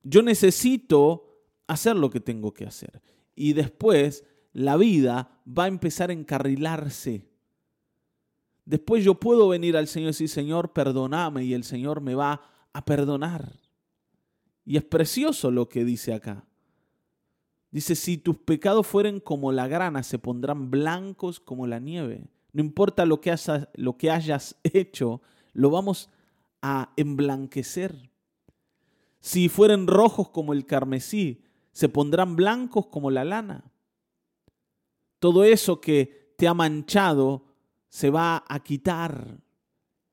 Yo 0.02 0.22
necesito 0.22 1.42
hacer 1.66 1.96
lo 1.96 2.10
que 2.10 2.20
tengo 2.20 2.52
que 2.52 2.64
hacer. 2.64 3.02
Y 3.34 3.54
después 3.54 4.24
la 4.52 4.76
vida 4.76 5.40
va 5.46 5.64
a 5.64 5.68
empezar 5.68 6.10
a 6.10 6.12
encarrilarse. 6.12 7.28
Después 8.64 9.04
yo 9.04 9.18
puedo 9.18 9.48
venir 9.48 9.76
al 9.76 9.88
Señor 9.88 10.08
y 10.08 10.12
decir, 10.12 10.28
Señor, 10.28 10.72
perdóname, 10.72 11.44
y 11.44 11.54
el 11.54 11.64
Señor 11.64 12.00
me 12.00 12.14
va 12.14 12.40
a 12.72 12.84
perdonar. 12.84 13.52
Y 14.64 14.76
es 14.76 14.84
precioso 14.84 15.50
lo 15.50 15.68
que 15.68 15.84
dice 15.84 16.12
acá. 16.12 16.45
Dice, 17.76 17.94
si 17.94 18.16
tus 18.16 18.38
pecados 18.38 18.86
fueren 18.86 19.20
como 19.20 19.52
la 19.52 19.68
grana, 19.68 20.02
se 20.02 20.18
pondrán 20.18 20.70
blancos 20.70 21.40
como 21.40 21.66
la 21.66 21.78
nieve. 21.78 22.24
No 22.52 22.62
importa 22.62 23.04
lo 23.04 23.20
que, 23.20 23.30
hayas, 23.30 23.68
lo 23.74 23.96
que 23.96 24.10
hayas 24.10 24.56
hecho, 24.62 25.20
lo 25.52 25.70
vamos 25.70 26.08
a 26.62 26.92
emblanquecer. 26.96 28.10
Si 29.20 29.48
fueren 29.48 29.86
rojos 29.86 30.30
como 30.30 30.52
el 30.52 30.64
carmesí, 30.64 31.42
se 31.72 31.88
pondrán 31.88 32.36
blancos 32.36 32.86
como 32.86 33.10
la 33.10 33.24
lana 33.24 33.64
todo 35.18 35.44
eso 35.44 35.80
que 35.80 36.34
te 36.36 36.46
ha 36.46 36.54
manchado 36.54 37.42
se 37.88 38.10
va 38.10 38.44
a 38.48 38.62
quitar 38.62 39.40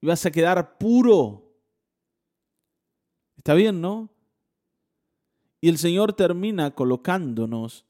y 0.01 0.07
vas 0.07 0.25
a 0.25 0.31
quedar 0.31 0.77
puro. 0.77 1.53
Está 3.37 3.53
bien, 3.53 3.81
¿no? 3.81 4.09
Y 5.63 5.69
el 5.69 5.77
Señor 5.77 6.11
termina 6.11 6.71
colocándonos, 6.71 7.85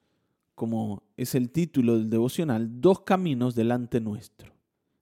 como 0.54 1.02
es 1.18 1.34
el 1.34 1.50
título 1.50 1.98
del 1.98 2.08
devocional, 2.08 2.80
dos 2.80 3.02
caminos 3.02 3.56
delante 3.56 4.00
nuestro. 4.00 4.54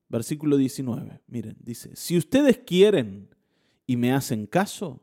Versículo 0.08 0.56
19, 0.56 1.20
miren, 1.28 1.58
dice, 1.60 1.94
si 1.98 2.18
ustedes 2.18 2.60
quieren 2.60 3.28
y 3.86 3.98
me 3.98 4.14
hacen 4.14 4.48
caso, 4.48 5.02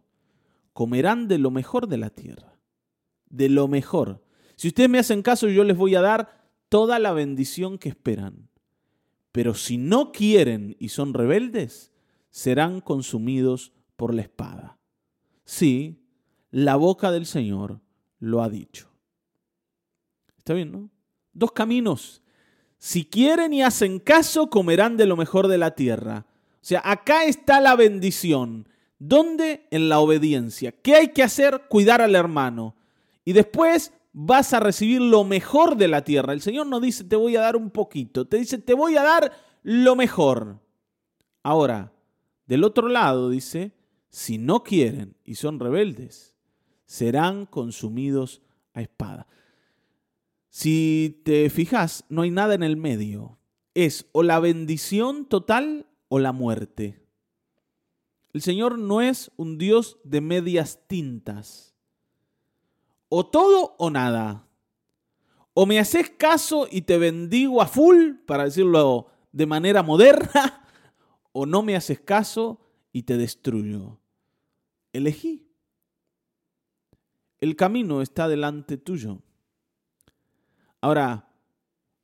comerán 0.73 1.29
de 1.29 1.37
lo 1.37 1.51
mejor 1.51 1.89
de 1.89 1.99
la 1.99 2.09
tierra, 2.09 2.59
de 3.29 3.51
lo 3.51 3.69
mejor. 3.69 4.25
Si 4.57 4.69
ustedes 4.69 4.89
me 4.89 4.99
hacen 4.99 5.21
caso, 5.21 5.47
yo 5.51 5.63
les 5.63 5.77
voy 5.77 5.95
a 5.95 6.01
dar 6.01 6.49
toda 6.71 6.99
la 6.99 7.13
bendición 7.13 7.77
que 7.77 7.91
esperan. 7.91 8.49
Pero 9.31 9.53
si 9.53 9.77
no 9.77 10.11
quieren 10.11 10.75
y 10.79 10.89
son 10.89 11.13
rebeldes, 11.13 11.93
serán 12.31 12.81
consumidos 12.81 13.75
por 13.97 14.15
la 14.15 14.23
espada. 14.23 14.79
Sí, 15.45 16.08
la 16.51 16.77
boca 16.77 17.11
del 17.11 17.27
Señor 17.27 17.81
lo 18.19 18.43
ha 18.43 18.49
dicho. 18.49 18.89
¿Está 20.37 20.55
bien, 20.55 20.73
no? 20.73 20.91
Dos 21.33 21.53
caminos. 21.53 22.23
Si 22.79 23.05
quieren 23.05 23.53
y 23.53 23.63
hacen 23.63 23.99
caso, 23.99 24.51
comerán 24.51 24.97
de 24.97 25.07
lo 25.07 25.17
mejor 25.17 25.49
de 25.49 25.59
la 25.59 25.75
tierra. 25.75 26.27
O 26.55 26.65
sea, 26.69 26.83
acá 26.85 27.25
está 27.25 27.61
la 27.61 27.77
bendición. 27.77 28.69
¿Dónde? 28.99 29.67
En 29.71 29.89
la 29.89 30.01
obediencia. 30.01 30.73
¿Qué 30.73 30.95
hay 30.95 31.09
que 31.09 31.23
hacer? 31.23 31.65
Cuidar 31.69 32.01
al 32.01 32.15
hermano. 32.15 32.77
Y 33.25 33.33
después 33.33 33.93
vas 34.13 34.53
a 34.53 34.61
recibir 34.61 35.01
lo 35.01 35.25
mejor 35.25 35.77
de 35.77 35.89
la 35.89 36.03
tierra. 36.03 36.33
El 36.33 36.41
Señor 36.41 36.67
no 36.67 36.81
dice 36.81 37.05
te 37.05 37.17
voy 37.17 37.37
a 37.37 37.41
dar 37.41 37.57
un 37.57 37.71
poquito, 37.71 38.27
te 38.27 38.39
dice 38.39 38.59
te 38.59 38.75
voy 38.75 38.97
a 38.97 39.03
dar 39.03 39.33
lo 39.63 39.95
mejor. 39.95 40.61
Ahora, 41.43 41.93
del 42.47 42.65
otro 42.65 42.89
lado 42.89 43.31
dice, 43.31 43.73
si 44.11 44.39
no 44.39 44.65
quieren 44.65 45.17
y 45.25 45.37
son 45.37 45.61
rebeldes, 45.61 46.28
serán 46.88 47.44
consumidos 47.44 48.40
a 48.72 48.81
espada. 48.81 49.29
Si 50.48 51.20
te 51.24 51.51
fijas, 51.51 52.05
no 52.09 52.22
hay 52.22 52.31
nada 52.31 52.55
en 52.55 52.62
el 52.62 52.77
medio. 52.77 53.38
Es 53.74 54.07
o 54.12 54.22
la 54.22 54.40
bendición 54.40 55.27
total 55.27 55.87
o 56.09 56.18
la 56.18 56.33
muerte. 56.33 57.05
El 58.33 58.40
Señor 58.40 58.79
no 58.79 59.03
es 59.03 59.31
un 59.37 59.59
Dios 59.59 59.98
de 60.03 60.22
medias 60.22 60.81
tintas. 60.88 61.77
O 63.11 63.27
todo 63.27 63.77
o 63.79 63.90
nada. 63.90 64.48
O 65.53 65.66
me 65.66 65.79
haces 65.79 66.09
caso 66.09 66.68
y 66.70 66.83
te 66.83 66.96
bendigo 66.96 67.61
a 67.61 67.66
full, 67.66 68.14
para 68.27 68.44
decirlo 68.44 69.09
de 69.33 69.44
manera 69.44 69.83
moderna, 69.83 70.66
o 71.33 71.44
no 71.44 71.62
me 71.62 71.77
haces 71.77 72.01
caso 72.01 72.61
y 72.92 73.03
te 73.03 73.18
destruyo. 73.18 74.01
Elegí. 74.92 75.48
El 77.40 77.57
camino 77.57 78.03
está 78.03 78.29
delante 78.29 78.77
tuyo. 78.77 79.20
Ahora, 80.81 81.29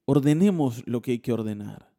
ordenemos 0.04 0.86
lo 0.86 1.02
que 1.02 1.12
hay 1.12 1.18
que 1.18 1.32
ordenar. 1.32 1.90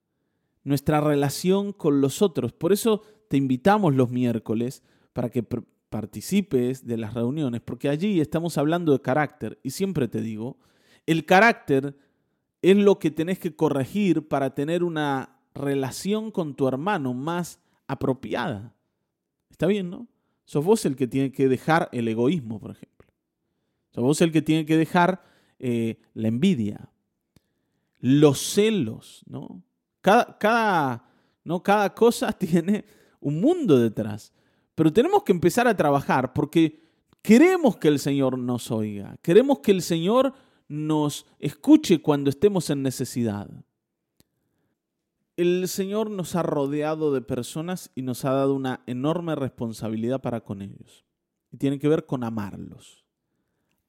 Nuestra 0.63 1.01
relación 1.01 1.73
con 1.73 2.01
los 2.01 2.21
otros. 2.21 2.53
Por 2.53 2.73
eso 2.73 3.01
te 3.29 3.37
invitamos 3.37 3.95
los 3.95 4.09
miércoles 4.09 4.83
para 5.13 5.29
que 5.29 5.43
participes 5.89 6.85
de 6.85 6.97
las 6.97 7.13
reuniones, 7.13 7.61
porque 7.61 7.89
allí 7.89 8.19
estamos 8.19 8.57
hablando 8.57 8.91
de 8.91 9.01
carácter. 9.01 9.59
Y 9.63 9.71
siempre 9.71 10.07
te 10.07 10.21
digo, 10.21 10.57
el 11.05 11.25
carácter 11.25 11.97
es 12.61 12.77
lo 12.77 12.99
que 12.99 13.11
tenés 13.11 13.39
que 13.39 13.55
corregir 13.55 14.27
para 14.27 14.55
tener 14.55 14.83
una 14.83 15.39
relación 15.53 16.31
con 16.31 16.55
tu 16.55 16.67
hermano 16.67 17.13
más 17.13 17.59
apropiada. 17.87 18.73
Está 19.49 19.67
bien, 19.67 19.89
¿no? 19.89 20.07
Sos 20.45 20.65
vos 20.65 20.85
el 20.85 20.95
que 20.95 21.07
tiene 21.07 21.31
que 21.31 21.47
dejar 21.47 21.89
el 21.91 22.07
egoísmo, 22.07 22.59
por 22.59 22.71
ejemplo. 22.71 22.94
Sos 23.95 24.03
vos 24.03 24.19
el 24.19 24.33
que 24.33 24.41
tiene 24.41 24.65
que 24.65 24.75
dejar 24.75 25.23
eh, 25.57 25.99
la 26.15 26.27
envidia, 26.27 26.89
los 28.01 28.41
celos, 28.41 29.23
¿no? 29.25 29.63
Cada, 30.01 30.37
cada, 30.37 31.09
¿no? 31.45 31.63
cada 31.63 31.95
cosa 31.95 32.33
tiene 32.37 32.83
un 33.21 33.39
mundo 33.39 33.79
detrás. 33.79 34.33
Pero 34.75 34.91
tenemos 34.91 35.23
que 35.23 35.31
empezar 35.31 35.65
a 35.65 35.77
trabajar 35.77 36.33
porque 36.33 36.83
queremos 37.21 37.77
que 37.77 37.87
el 37.87 37.99
Señor 37.99 38.37
nos 38.37 38.69
oiga, 38.69 39.15
queremos 39.21 39.59
que 39.59 39.71
el 39.71 39.81
Señor 39.81 40.33
nos 40.67 41.25
escuche 41.39 42.01
cuando 42.01 42.29
estemos 42.29 42.69
en 42.69 42.83
necesidad. 42.83 43.49
El 45.37 45.69
Señor 45.69 46.11
nos 46.11 46.35
ha 46.35 46.43
rodeado 46.43 47.13
de 47.13 47.21
personas 47.21 47.91
y 47.95 48.01
nos 48.01 48.25
ha 48.25 48.33
dado 48.33 48.55
una 48.55 48.83
enorme 48.87 49.35
responsabilidad 49.35 50.19
para 50.19 50.41
con 50.41 50.61
ellos. 50.61 51.05
Y 51.49 51.55
tiene 51.55 51.79
que 51.79 51.87
ver 51.87 52.05
con 52.05 52.25
amarlos. 52.25 53.04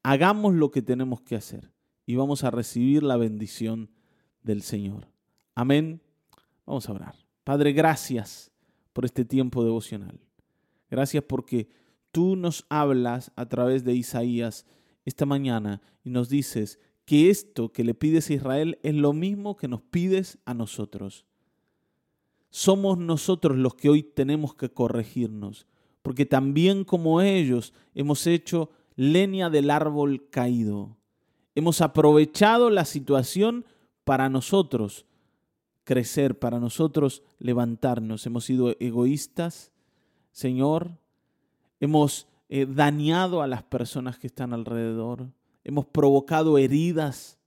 Hagamos 0.09 0.53
lo 0.53 0.71
que 0.71 0.81
tenemos 0.81 1.19
que 1.19 1.35
hacer 1.35 1.69
y 2.05 2.15
vamos 2.15 2.45
a 2.45 2.49
recibir 2.49 3.03
la 3.03 3.17
bendición 3.17 3.89
del 4.41 4.61
Señor. 4.61 5.09
Amén. 5.53 6.01
Vamos 6.65 6.87
a 6.87 6.93
orar. 6.93 7.15
Padre, 7.43 7.73
gracias 7.73 8.49
por 8.93 9.03
este 9.03 9.25
tiempo 9.25 9.65
devocional. 9.65 10.17
Gracias 10.89 11.25
porque 11.25 11.67
tú 12.13 12.37
nos 12.37 12.65
hablas 12.69 13.33
a 13.35 13.47
través 13.49 13.83
de 13.83 13.95
Isaías 13.95 14.65
esta 15.03 15.25
mañana 15.25 15.81
y 16.05 16.09
nos 16.09 16.29
dices 16.29 16.79
que 17.03 17.29
esto 17.29 17.73
que 17.73 17.83
le 17.83 17.93
pides 17.93 18.29
a 18.29 18.35
Israel 18.35 18.79
es 18.83 18.95
lo 18.95 19.11
mismo 19.11 19.57
que 19.57 19.67
nos 19.67 19.81
pides 19.81 20.37
a 20.45 20.53
nosotros. 20.53 21.25
Somos 22.49 22.97
nosotros 22.97 23.57
los 23.57 23.75
que 23.75 23.89
hoy 23.89 24.03
tenemos 24.03 24.55
que 24.55 24.69
corregirnos, 24.69 25.67
porque 26.01 26.25
también 26.25 26.85
como 26.85 27.19
ellos 27.19 27.73
hemos 27.93 28.25
hecho 28.25 28.69
leña 28.97 29.49
del 29.49 29.69
árbol 29.69 30.27
caído. 30.29 30.97
Hemos 31.55 31.79
aprovechado 31.79 32.69
la 32.69 32.83
situación 32.83 33.65
para 34.03 34.27
nosotros 34.27 35.05
crecer, 35.85 36.37
para 36.37 36.59
nosotros 36.59 37.23
levantarnos. 37.39 38.25
Hemos 38.25 38.43
sido 38.43 38.75
egoístas, 38.81 39.71
Señor. 40.33 40.97
Hemos 41.79 42.27
eh, 42.49 42.65
dañado 42.65 43.41
a 43.41 43.47
las 43.47 43.63
personas 43.63 44.19
que 44.19 44.27
están 44.27 44.53
alrededor, 44.53 45.31
hemos 45.63 45.85
provocado 45.85 46.57
heridas, 46.57 47.37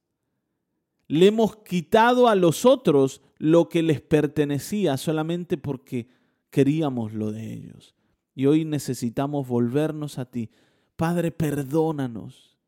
le 1.08 1.26
hemos 1.26 1.56
quitado 1.56 2.28
a 2.28 2.34
los 2.34 2.64
otros 2.64 3.20
lo 3.38 3.68
que 3.68 3.82
les 3.82 4.00
pertenecía 4.00 4.96
solamente 4.96 5.56
porque 5.56 6.08
queríamos 6.50 7.12
lo 7.12 7.32
de 7.32 7.52
ellos. 7.52 7.94
Y 8.34 8.46
hoy 8.46 8.64
necesitamos 8.64 9.48
volvernos 9.48 10.18
a 10.18 10.24
ti. 10.24 10.50
Padre, 11.00 11.30
perdónanos. 11.30 12.58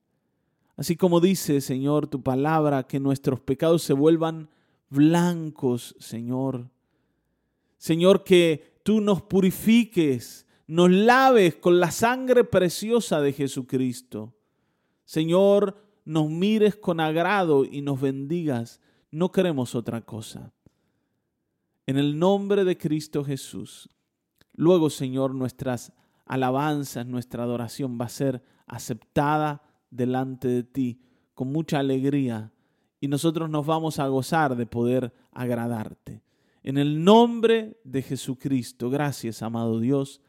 Así 0.78 0.96
como 0.96 1.20
dice, 1.20 1.60
Señor, 1.60 2.06
tu 2.06 2.22
palabra, 2.22 2.84
que 2.84 2.98
nuestros 2.98 3.40
pecados 3.40 3.82
se 3.82 3.92
vuelvan 3.92 4.48
blancos, 4.88 5.94
Señor. 5.98 6.70
Señor, 7.76 8.24
que 8.24 8.80
tú 8.84 9.02
nos 9.02 9.20
purifiques 9.20 10.46
nos 10.66 10.90
laves 10.90 11.56
con 11.56 11.78
la 11.78 11.90
sangre 11.90 12.44
preciosa 12.44 13.20
de 13.20 13.34
Jesucristo. 13.34 14.32
Señor, 15.04 15.76
nos 16.06 16.30
mires 16.30 16.76
con 16.76 17.00
agrado 17.00 17.66
y 17.66 17.82
nos 17.82 18.00
bendigas. 18.00 18.80
No 19.10 19.30
queremos 19.30 19.74
otra 19.74 20.00
cosa. 20.00 20.54
En 21.84 21.98
el 21.98 22.18
nombre 22.18 22.64
de 22.64 22.78
Cristo 22.78 23.24
Jesús. 23.24 23.90
Luego, 24.54 24.88
Señor, 24.88 25.34
nuestras 25.34 25.92
alabanzas, 26.26 27.06
nuestra 27.06 27.44
adoración 27.44 27.98
va 28.00 28.06
a 28.06 28.10
ser 28.10 28.42
aceptada 28.66 29.62
delante 29.90 30.48
de 30.48 30.62
ti 30.62 31.00
con 31.34 31.52
mucha 31.52 31.78
alegría 31.78 32.52
y 33.00 33.08
nosotros 33.08 33.50
nos 33.50 33.66
vamos 33.66 33.98
a 33.98 34.06
gozar 34.06 34.54
de 34.56 34.66
poder 34.66 35.12
agradarte. 35.32 36.22
En 36.62 36.78
el 36.78 37.02
nombre 37.02 37.80
de 37.82 38.02
Jesucristo, 38.02 38.90
gracias, 38.90 39.42
amado 39.42 39.80
Dios. 39.80 40.20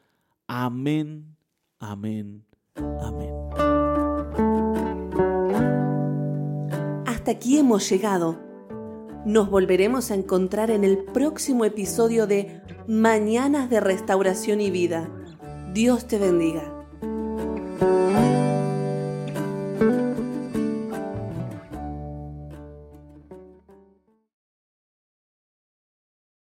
Amén, 0.48 1.36
amén, 1.80 2.44
amén. 2.76 3.34
Hasta 7.06 7.32
aquí 7.32 7.60
hemos 7.60 7.88
llegado. 7.88 8.40
Nos 9.26 9.50
volveremos 9.50 10.12
a 10.12 10.16
encontrar 10.16 10.72
en 10.72 10.84
el 10.84 10.98
próximo 10.98 11.64
episodio 11.64 12.28
de 12.28 12.62
Mañanas 12.88 13.70
de 13.70 13.80
Restauración 13.80 14.60
y 14.60 14.72
Vida. 14.72 15.10
Dios 15.74 16.06
te 16.06 16.20
bendiga. 16.20 16.73